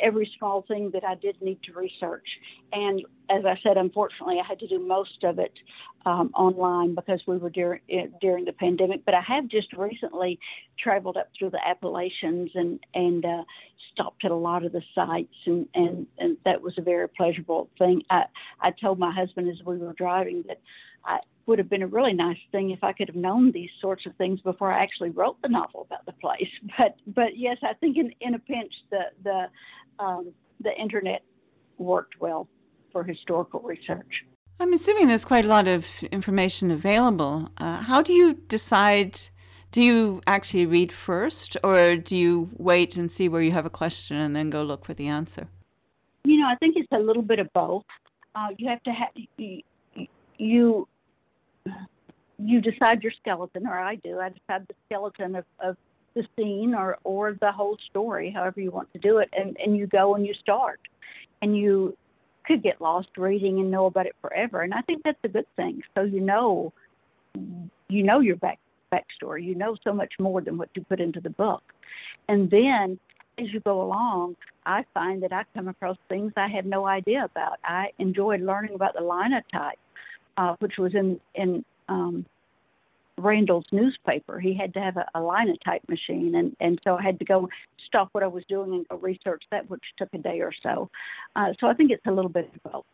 every 0.02 0.30
small 0.38 0.62
thing 0.62 0.90
that 0.92 1.04
I 1.04 1.14
did 1.14 1.40
need 1.40 1.62
to 1.64 1.72
research. 1.72 2.26
And 2.72 3.02
as 3.28 3.44
I 3.44 3.58
said, 3.62 3.76
unfortunately, 3.76 4.40
I 4.42 4.46
had 4.46 4.58
to 4.60 4.68
do 4.68 4.78
most 4.78 5.22
of 5.22 5.38
it 5.38 5.52
um, 6.06 6.30
online 6.34 6.94
because 6.94 7.20
we 7.26 7.36
were 7.36 7.50
during 7.50 7.80
eh, 7.90 8.06
during 8.20 8.44
the 8.44 8.52
pandemic. 8.52 9.04
But 9.04 9.14
I 9.14 9.20
have 9.20 9.48
just 9.48 9.72
recently 9.72 10.38
traveled 10.78 11.16
up 11.16 11.28
through 11.38 11.50
the 11.50 11.66
Appalachians 11.66 12.50
and 12.54 12.80
and 12.94 13.24
uh, 13.24 13.44
stopped 13.92 14.24
at 14.24 14.30
a 14.30 14.36
lot 14.36 14.64
of 14.64 14.72
the 14.72 14.82
sites, 14.94 15.34
and, 15.46 15.68
and 15.74 16.06
and 16.18 16.36
that 16.44 16.62
was 16.62 16.74
a 16.78 16.82
very 16.82 17.08
pleasurable 17.08 17.68
thing. 17.78 18.02
I 18.10 18.24
I 18.60 18.70
told 18.70 18.98
my 18.98 19.12
husband 19.12 19.48
as 19.48 19.64
we 19.64 19.78
were 19.78 19.92
driving 19.92 20.44
that 20.48 20.60
I 21.04 21.20
would 21.46 21.58
have 21.58 21.68
been 21.68 21.82
a 21.82 21.86
really 21.86 22.12
nice 22.12 22.38
thing 22.52 22.70
if 22.70 22.84
I 22.84 22.92
could 22.92 23.08
have 23.08 23.16
known 23.16 23.50
these 23.52 23.70
sorts 23.80 24.06
of 24.06 24.14
things 24.16 24.40
before 24.40 24.70
I 24.70 24.82
actually 24.82 25.10
wrote 25.10 25.40
the 25.42 25.48
novel 25.48 25.82
about 25.82 26.06
the 26.06 26.12
place. 26.12 26.48
But 26.78 26.96
but 27.06 27.36
yes, 27.36 27.58
I 27.62 27.74
think 27.74 27.96
in, 27.96 28.12
in 28.20 28.34
a 28.34 28.38
pinch 28.38 28.72
the 28.90 29.04
the 29.24 29.46
um, 30.00 30.32
the 30.60 30.72
internet 30.76 31.22
worked 31.78 32.20
well 32.20 32.48
for 32.92 33.04
historical 33.04 33.60
research. 33.60 34.24
I'm 34.58 34.72
assuming 34.72 35.08
there's 35.08 35.24
quite 35.24 35.44
a 35.44 35.48
lot 35.48 35.68
of 35.68 36.02
information 36.04 36.70
available. 36.70 37.50
Uh, 37.56 37.78
how 37.78 38.02
do 38.02 38.12
you 38.12 38.34
decide? 38.34 39.18
Do 39.72 39.82
you 39.82 40.20
actually 40.26 40.66
read 40.66 40.92
first, 40.92 41.56
or 41.62 41.96
do 41.96 42.16
you 42.16 42.50
wait 42.58 42.96
and 42.96 43.10
see 43.10 43.28
where 43.28 43.40
you 43.40 43.52
have 43.52 43.64
a 43.64 43.70
question 43.70 44.16
and 44.16 44.34
then 44.34 44.50
go 44.50 44.62
look 44.62 44.84
for 44.84 44.94
the 44.94 45.06
answer? 45.06 45.48
You 46.24 46.38
know, 46.40 46.48
I 46.48 46.56
think 46.56 46.76
it's 46.76 46.92
a 46.92 46.98
little 46.98 47.22
bit 47.22 47.38
of 47.38 47.50
both. 47.52 47.84
Uh, 48.34 48.48
you 48.58 48.68
have 48.68 48.82
to 48.82 48.90
have 48.90 49.08
you, 49.38 49.62
you 50.38 50.88
you 52.38 52.60
decide 52.60 53.02
your 53.02 53.12
skeleton, 53.12 53.66
or 53.66 53.78
I 53.78 53.94
do. 53.96 54.18
I 54.18 54.30
decide 54.30 54.66
the 54.68 54.74
skeleton 54.86 55.36
of, 55.36 55.44
of 55.58 55.76
the 56.14 56.26
scene 56.36 56.74
or 56.74 56.98
or 57.04 57.36
the 57.40 57.52
whole 57.52 57.76
story, 57.88 58.30
however 58.30 58.60
you 58.60 58.70
want 58.70 58.92
to 58.92 58.98
do 58.98 59.18
it, 59.18 59.28
and 59.32 59.56
and 59.58 59.76
you 59.76 59.86
go 59.86 60.14
and 60.14 60.26
you 60.26 60.34
start, 60.34 60.80
and 61.42 61.56
you 61.56 61.96
could 62.44 62.62
get 62.62 62.80
lost 62.80 63.08
reading 63.16 63.60
and 63.60 63.70
know 63.70 63.86
about 63.86 64.06
it 64.06 64.16
forever, 64.20 64.62
and 64.62 64.74
I 64.74 64.80
think 64.82 65.02
that's 65.04 65.18
a 65.24 65.28
good 65.28 65.46
thing. 65.56 65.82
So 65.94 66.02
you 66.02 66.20
know, 66.20 66.72
you 67.88 68.02
know 68.02 68.20
your 68.20 68.36
back 68.36 68.58
backstory. 68.92 69.44
You 69.44 69.54
know 69.54 69.76
so 69.84 69.92
much 69.92 70.14
more 70.18 70.40
than 70.40 70.58
what 70.58 70.68
you 70.74 70.82
put 70.82 71.00
into 71.00 71.20
the 71.20 71.30
book, 71.30 71.62
and 72.28 72.50
then 72.50 72.98
as 73.38 73.52
you 73.52 73.60
go 73.60 73.82
along, 73.82 74.36
I 74.66 74.84
find 74.92 75.22
that 75.22 75.32
I 75.32 75.44
come 75.54 75.68
across 75.68 75.96
things 76.08 76.32
I 76.36 76.48
had 76.48 76.66
no 76.66 76.86
idea 76.86 77.24
about. 77.24 77.58
I 77.64 77.90
enjoyed 77.98 78.40
learning 78.40 78.74
about 78.74 78.94
the 78.94 79.00
linotype, 79.00 79.78
uh, 80.36 80.56
which 80.58 80.76
was 80.78 80.94
in 80.94 81.20
in 81.34 81.64
um, 81.88 82.26
Randall's 83.20 83.66
newspaper. 83.72 84.40
He 84.40 84.54
had 84.54 84.74
to 84.74 84.80
have 84.80 84.96
a, 84.96 85.06
a 85.14 85.20
linotype 85.20 85.88
machine, 85.88 86.34
and, 86.34 86.56
and 86.60 86.80
so 86.84 86.96
I 86.96 87.02
had 87.02 87.18
to 87.18 87.24
go 87.24 87.48
stop 87.86 88.08
what 88.12 88.24
I 88.24 88.26
was 88.26 88.44
doing 88.48 88.72
and 88.72 88.88
go 88.88 88.96
research 88.96 89.42
that, 89.50 89.68
which 89.70 89.82
took 89.96 90.08
a 90.12 90.18
day 90.18 90.40
or 90.40 90.52
so. 90.62 90.90
Uh, 91.36 91.52
so 91.60 91.66
I 91.66 91.74
think 91.74 91.90
it's 91.90 92.06
a 92.06 92.12
little 92.12 92.30
bit 92.30 92.50
of 92.54 92.72
both. 92.72 92.84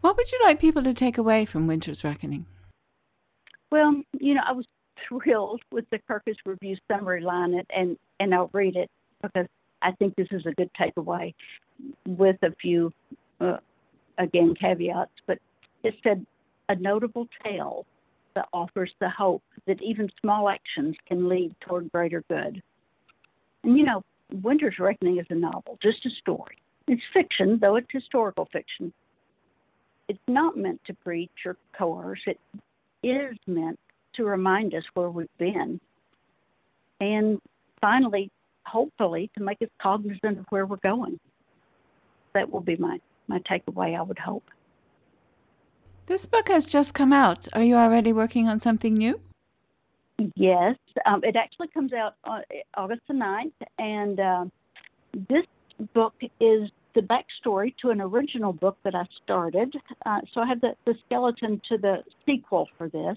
What 0.00 0.16
would 0.16 0.30
you 0.30 0.38
like 0.42 0.60
people 0.60 0.82
to 0.82 0.92
take 0.92 1.16
away 1.16 1.44
from 1.44 1.66
Winter's 1.66 2.04
Reckoning? 2.04 2.46
Well, 3.70 4.02
you 4.20 4.34
know, 4.34 4.42
I 4.46 4.52
was 4.52 4.66
thrilled 5.08 5.62
with 5.72 5.88
the 5.90 5.98
Kirkus 6.08 6.36
Review 6.44 6.76
summary 6.90 7.22
line, 7.22 7.54
and, 7.54 7.66
and, 7.74 7.98
and 8.20 8.34
I'll 8.34 8.50
read 8.52 8.76
it 8.76 8.90
because 9.22 9.46
I 9.82 9.92
think 9.92 10.14
this 10.16 10.28
is 10.30 10.44
a 10.46 10.52
good 10.52 10.70
takeaway 10.78 11.34
with 12.06 12.36
a 12.42 12.54
few, 12.60 12.92
uh, 13.40 13.56
again, 14.18 14.54
caveats. 14.54 15.12
But 15.26 15.38
it 15.82 15.94
said, 16.02 16.26
a 16.68 16.76
notable 16.76 17.28
tale 17.44 17.86
that 18.34 18.48
offers 18.52 18.92
the 19.00 19.08
hope 19.08 19.42
that 19.66 19.82
even 19.82 20.10
small 20.20 20.48
actions 20.48 20.96
can 21.06 21.28
lead 21.28 21.54
toward 21.60 21.90
greater 21.92 22.22
good. 22.28 22.62
And 23.62 23.78
you 23.78 23.84
know, 23.84 24.02
Winter's 24.42 24.78
Reckoning 24.78 25.18
is 25.18 25.26
a 25.30 25.34
novel, 25.34 25.78
just 25.82 26.04
a 26.06 26.10
story. 26.20 26.58
It's 26.86 27.02
fiction, 27.12 27.58
though 27.62 27.76
it's 27.76 27.86
historical 27.90 28.48
fiction. 28.52 28.92
It's 30.08 30.18
not 30.28 30.56
meant 30.56 30.80
to 30.86 30.94
preach 30.94 31.30
or 31.46 31.56
coerce. 31.76 32.20
It 32.26 32.38
is 33.02 33.36
meant 33.46 33.78
to 34.16 34.24
remind 34.24 34.74
us 34.74 34.84
where 34.94 35.10
we've 35.10 35.28
been. 35.38 35.80
And 37.00 37.40
finally, 37.80 38.30
hopefully, 38.66 39.30
to 39.36 39.42
make 39.42 39.62
us 39.62 39.68
cognizant 39.80 40.38
of 40.38 40.46
where 40.50 40.66
we're 40.66 40.76
going. 40.76 41.18
That 42.34 42.50
will 42.50 42.60
be 42.60 42.76
my, 42.76 42.98
my 43.28 43.38
takeaway, 43.40 43.96
I 43.96 44.02
would 44.02 44.18
hope. 44.18 44.44
This 46.06 46.26
book 46.26 46.48
has 46.48 46.66
just 46.66 46.92
come 46.92 47.14
out. 47.14 47.48
Are 47.54 47.62
you 47.62 47.76
already 47.76 48.12
working 48.12 48.46
on 48.46 48.60
something 48.60 48.92
new? 48.92 49.20
Yes, 50.36 50.76
um, 51.06 51.24
it 51.24 51.34
actually 51.34 51.68
comes 51.68 51.92
out 51.92 52.14
on 52.24 52.42
August 52.76 53.00
the 53.08 53.14
9th, 53.14 53.52
and 53.78 54.20
uh, 54.20 54.44
this 55.28 55.46
book 55.94 56.14
is 56.40 56.70
the 56.94 57.00
backstory 57.00 57.74
to 57.78 57.90
an 57.90 58.00
original 58.00 58.52
book 58.52 58.76
that 58.84 58.94
I 58.94 59.06
started. 59.24 59.74
Uh, 60.04 60.20
so 60.32 60.42
I 60.42 60.46
have 60.46 60.60
the, 60.60 60.76
the 60.84 60.94
skeleton 61.06 61.60
to 61.70 61.78
the 61.78 62.04
sequel 62.26 62.68
for 62.76 62.88
this. 62.88 63.16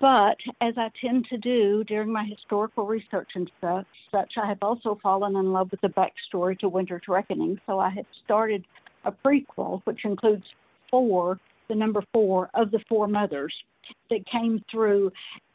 But 0.00 0.36
as 0.60 0.74
I 0.76 0.90
tend 1.00 1.26
to 1.30 1.38
do 1.38 1.84
during 1.84 2.12
my 2.12 2.24
historical 2.24 2.86
research 2.86 3.30
and 3.34 3.50
stuff, 3.58 3.86
such, 4.10 4.34
I 4.36 4.46
have 4.46 4.58
also 4.62 4.98
fallen 5.02 5.36
in 5.36 5.52
love 5.52 5.70
with 5.70 5.80
the 5.80 5.88
backstory 5.88 6.58
to 6.60 6.68
Winter's 6.68 7.08
Reckoning. 7.08 7.60
So 7.66 7.78
I 7.78 7.90
have 7.90 8.06
started 8.24 8.64
a 9.04 9.12
prequel, 9.12 9.80
which 9.84 10.04
includes 10.04 10.44
four, 10.90 11.38
the 11.68 11.74
number 11.74 12.02
four 12.12 12.50
of 12.54 12.70
the 12.70 12.80
four 12.88 13.08
mothers 13.08 13.54
that 14.10 14.26
came 14.26 14.64
through 14.70 15.12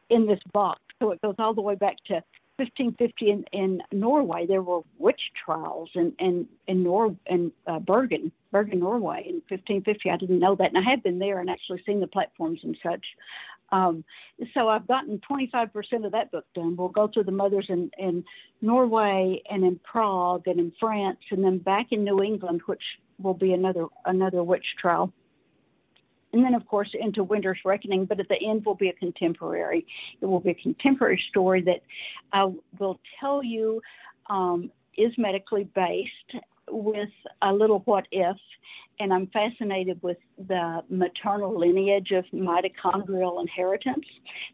in 0.10 0.28
this 0.28 0.40
box. 0.54 0.82
So 1.00 1.12
it 1.12 1.22
goes 1.22 1.36
all 1.40 1.54
the 1.54 1.62
way 1.62 1.76
back 1.76 1.98
to 2.08 2.24
1550 2.58 3.30
in, 3.30 3.46
in 3.52 3.82
Norway. 3.92 4.46
There 4.46 4.62
were 4.62 4.82
witch 5.00 5.22
trials 5.44 5.90
in 5.96 6.14
in 6.20 6.48
in, 6.68 6.84
Nor 6.84 7.16
in 7.26 7.52
uh, 7.66 7.80
Bergen, 7.80 8.32
Bergen, 8.52 8.80
Norway, 8.80 9.24
in 9.28 9.36
1550. 9.50 10.10
I 10.10 10.18
didn't 10.18 10.40
know 10.40 10.56
that, 10.56 10.70
and 10.74 10.78
I 10.78 10.90
have 10.90 11.04
been 11.04 11.18
there 11.18 11.40
and 11.40 11.50
actually 11.50 11.82
seen 11.86 12.00
the 12.00 12.08
platforms 12.08 12.60
and 12.64 12.78
such. 12.84 13.06
Um, 13.72 14.04
so 14.54 14.68
I've 14.68 14.86
gotten 14.86 15.22
25% 15.32 16.06
of 16.06 16.12
that 16.12 16.30
book 16.30 16.46
done. 16.54 16.76
We'll 16.76 16.90
go 16.90 17.08
through 17.08 17.24
the 17.24 17.32
mothers 17.32 17.68
in, 17.70 17.90
in 17.98 18.26
Norway 18.62 19.42
and 19.50 19.64
in 19.64 19.80
Prague 19.80 20.46
and 20.46 20.60
in 20.60 20.74
France, 20.78 21.20
and 21.32 21.44
then 21.44 21.58
back 21.58 21.88
in 21.92 22.04
New 22.04 22.22
England, 22.22 22.62
which 22.66 22.84
will 23.18 23.34
be 23.34 23.54
another 23.54 23.86
another 24.06 24.44
witch 24.44 24.66
trial 24.80 25.12
and 26.34 26.44
then 26.44 26.54
of 26.54 26.66
course 26.68 26.90
into 27.00 27.24
Winter's 27.24 27.60
Reckoning. 27.66 28.06
But 28.06 28.20
at 28.20 28.30
the 28.30 28.38
end 28.42 28.66
will 28.66 28.76
be 28.76 28.90
a 28.90 28.94
contemporary. 28.94 29.86
It 30.22 30.26
will 30.26 30.40
be 30.40 30.52
a 30.52 30.56
contemporary 30.56 31.22
story 31.30 31.62
that 31.64 31.82
I 32.34 32.46
will 32.80 33.00
tell 33.20 33.44
you 33.44 33.82
um, 34.30 34.72
is 34.98 35.14
medically 35.18 35.68
based 35.76 36.44
with 36.70 37.10
a 37.42 37.54
little 37.54 37.80
what 37.86 38.08
if. 38.12 38.38
And 39.00 39.12
I'm 39.12 39.28
fascinated 39.28 40.00
with 40.04 40.18
the 40.48 40.84
maternal 40.90 41.58
lineage 41.58 42.12
of 42.12 42.24
mitochondrial 42.32 43.42
inheritance. 43.42 44.06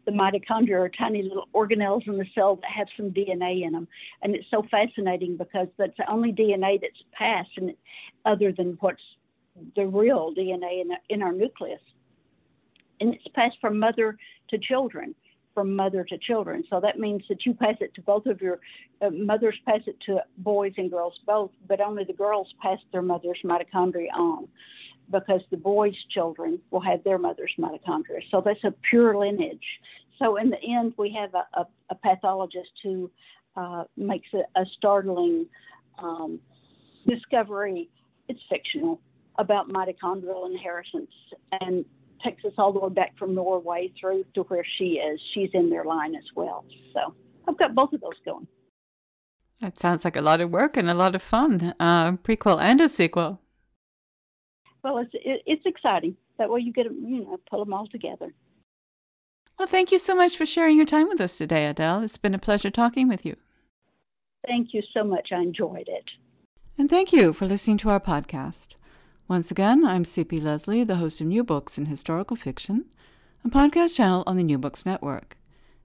The 0.06 0.12
mitochondria 0.12 0.80
are 0.80 0.88
tiny 0.88 1.22
little 1.22 1.48
organelles 1.54 2.06
in 2.06 2.16
the 2.16 2.24
cell 2.34 2.56
that 2.56 2.70
have 2.70 2.86
some 2.96 3.10
DNA 3.10 3.66
in 3.66 3.72
them. 3.72 3.86
And 4.22 4.34
it's 4.34 4.46
so 4.50 4.64
fascinating 4.70 5.36
because 5.36 5.68
that's 5.76 5.96
the 5.98 6.10
only 6.10 6.32
DNA 6.32 6.80
that's 6.80 7.02
passed 7.12 7.50
and 7.56 7.74
other 8.24 8.52
than 8.52 8.78
what's 8.80 9.02
the 9.76 9.86
real 9.86 10.32
DNA 10.36 10.82
in, 10.82 10.90
in 11.08 11.22
our 11.22 11.32
nucleus. 11.32 11.80
And 13.00 13.14
it's 13.14 13.28
passed 13.34 13.56
from 13.60 13.78
mother 13.78 14.16
to 14.50 14.58
children, 14.58 15.14
from 15.54 15.74
mother 15.74 16.04
to 16.04 16.18
children. 16.18 16.64
So 16.68 16.80
that 16.80 16.98
means 16.98 17.22
that 17.28 17.46
you 17.46 17.54
pass 17.54 17.76
it 17.80 17.94
to 17.94 18.02
both 18.02 18.26
of 18.26 18.40
your 18.40 18.60
uh, 19.00 19.10
mothers, 19.10 19.56
pass 19.66 19.80
it 19.86 19.96
to 20.06 20.22
boys 20.38 20.72
and 20.76 20.90
girls 20.90 21.14
both, 21.26 21.50
but 21.66 21.80
only 21.80 22.04
the 22.04 22.12
girls 22.12 22.52
pass 22.60 22.78
their 22.92 23.02
mother's 23.02 23.40
mitochondria 23.44 24.12
on 24.14 24.48
because 25.10 25.40
the 25.50 25.56
boys' 25.56 25.96
children 26.10 26.58
will 26.70 26.80
have 26.80 27.02
their 27.04 27.18
mother's 27.18 27.52
mitochondria. 27.58 28.20
So 28.30 28.42
that's 28.44 28.62
a 28.64 28.74
pure 28.90 29.16
lineage. 29.16 29.64
So 30.18 30.36
in 30.36 30.50
the 30.50 30.58
end, 30.62 30.94
we 30.96 31.16
have 31.18 31.34
a, 31.34 31.60
a, 31.60 31.66
a 31.90 31.94
pathologist 31.94 32.72
who 32.82 33.10
uh, 33.56 33.84
makes 33.96 34.28
a, 34.34 34.60
a 34.60 34.64
startling 34.76 35.46
um, 35.98 36.40
discovery. 37.06 37.88
It's 38.28 38.40
fictional 38.50 39.00
about 39.38 39.68
mitochondrial 39.68 40.50
inheritance 40.50 41.10
and 41.60 41.84
takes 42.24 42.44
us 42.44 42.52
all 42.58 42.72
the 42.72 42.80
way 42.80 42.90
back 42.90 43.16
from 43.16 43.34
Norway 43.34 43.92
through 43.98 44.24
to 44.34 44.42
where 44.42 44.64
she 44.76 44.94
is. 44.94 45.20
She's 45.32 45.50
in 45.54 45.70
their 45.70 45.84
line 45.84 46.14
as 46.14 46.24
well. 46.34 46.64
So 46.92 47.14
I've 47.46 47.56
got 47.56 47.74
both 47.74 47.92
of 47.92 48.00
those 48.00 48.18
going. 48.24 48.46
That 49.60 49.78
sounds 49.78 50.04
like 50.04 50.16
a 50.16 50.20
lot 50.20 50.40
of 50.40 50.50
work 50.50 50.76
and 50.76 50.88
a 50.88 50.94
lot 50.94 51.14
of 51.14 51.22
fun. 51.22 51.74
Uh, 51.80 52.12
prequel 52.12 52.60
and 52.60 52.80
a 52.80 52.88
sequel. 52.88 53.40
Well, 54.84 54.98
it's 54.98 55.10
it, 55.14 55.42
it's 55.46 55.66
exciting. 55.66 56.16
That 56.38 56.50
way 56.50 56.60
you 56.60 56.72
get 56.72 56.86
you 56.86 57.24
know 57.24 57.40
pull 57.50 57.64
them 57.64 57.74
all 57.74 57.88
together. 57.88 58.32
Well, 59.58 59.66
thank 59.66 59.90
you 59.90 59.98
so 59.98 60.14
much 60.14 60.36
for 60.36 60.46
sharing 60.46 60.76
your 60.76 60.86
time 60.86 61.08
with 61.08 61.20
us 61.20 61.36
today, 61.36 61.66
Adele. 61.66 62.04
It's 62.04 62.16
been 62.16 62.34
a 62.34 62.38
pleasure 62.38 62.70
talking 62.70 63.08
with 63.08 63.26
you. 63.26 63.34
Thank 64.46 64.72
you 64.72 64.82
so 64.94 65.02
much. 65.02 65.30
I 65.32 65.40
enjoyed 65.40 65.88
it. 65.88 66.04
And 66.78 66.88
thank 66.88 67.12
you 67.12 67.32
for 67.32 67.46
listening 67.46 67.78
to 67.78 67.90
our 67.90 67.98
podcast. 67.98 68.76
Once 69.28 69.50
again, 69.50 69.84
I'm 69.84 70.06
C.P. 70.06 70.40
Lesley, 70.40 70.84
the 70.84 70.96
host 70.96 71.20
of 71.20 71.26
New 71.26 71.44
Books 71.44 71.76
in 71.76 71.84
Historical 71.84 72.34
Fiction, 72.34 72.86
a 73.44 73.50
podcast 73.50 73.94
channel 73.94 74.24
on 74.26 74.38
the 74.38 74.42
New 74.42 74.56
Books 74.56 74.86
Network. 74.86 75.36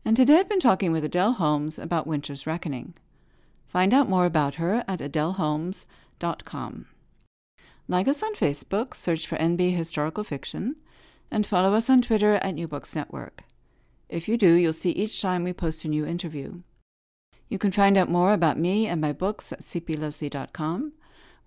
And 0.06 0.16
today 0.16 0.40
I've 0.40 0.48
been 0.48 0.62
talking 0.62 0.94
with 0.94 1.04
Adele 1.04 1.34
Holmes 1.34 1.78
about 1.78 2.08
Winter's 2.08 2.48
Reckoning. 2.48 2.94
Find 3.68 3.94
out 3.94 4.08
more 4.08 4.26
about 4.26 4.56
her 4.56 4.86
at 4.88 5.00
adeleholmes.com. 5.00 6.86
Like 7.90 8.08
us 8.08 8.24
on 8.24 8.34
Facebook, 8.34 8.94
search 8.94 9.28
for 9.28 9.36
NB 9.36 9.76
Historical 9.76 10.24
Fiction, 10.24 10.78
and 11.30 11.46
follow 11.46 11.74
us 11.74 11.90
on 11.90 12.02
Twitter 12.02 12.36
at 12.36 12.56
New 12.56 12.70
Books 12.70 12.96
Network. 12.96 13.44
If 14.08 14.30
you 14.30 14.38
do, 14.38 14.54
you'll 14.54 14.72
see 14.72 14.92
each 14.92 15.22
time 15.22 15.44
we 15.44 15.52
post 15.52 15.84
a 15.84 15.90
new 15.90 16.06
interview. 16.06 16.60
You 17.50 17.58
can 17.58 17.74
find 17.74 17.98
out 17.98 18.10
more 18.10 18.32
about 18.32 18.58
me 18.58 18.88
and 18.88 19.02
my 19.02 19.12
books 19.12 19.52
at 19.52 19.64
cplesley.com 19.64 20.94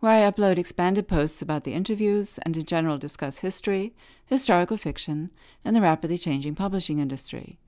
where 0.01 0.13
I 0.13 0.31
upload 0.31 0.59
expanded 0.59 1.09
posts 1.09 1.41
about 1.41 1.65
the 1.65 1.73
interviews 1.73 2.39
and 2.43 2.57
in 2.57 2.65
general 2.65 2.99
discuss 2.99 3.39
history, 3.39 3.95
historical 4.27 4.77
fiction, 4.77 5.31
and 5.65 5.75
the 5.75 5.81
rapidly 5.81 6.19
changing 6.19 6.55
publishing 6.55 6.99
industry. 6.99 7.59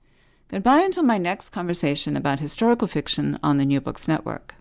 Goodbye 0.47 0.81
until 0.81 1.03
my 1.03 1.17
next 1.17 1.49
conversation 1.49 2.15
about 2.15 2.39
historical 2.39 2.87
fiction 2.87 3.37
on 3.43 3.57
the 3.57 3.65
New 3.65 3.81
Books 3.81 4.07
Network. 4.07 4.55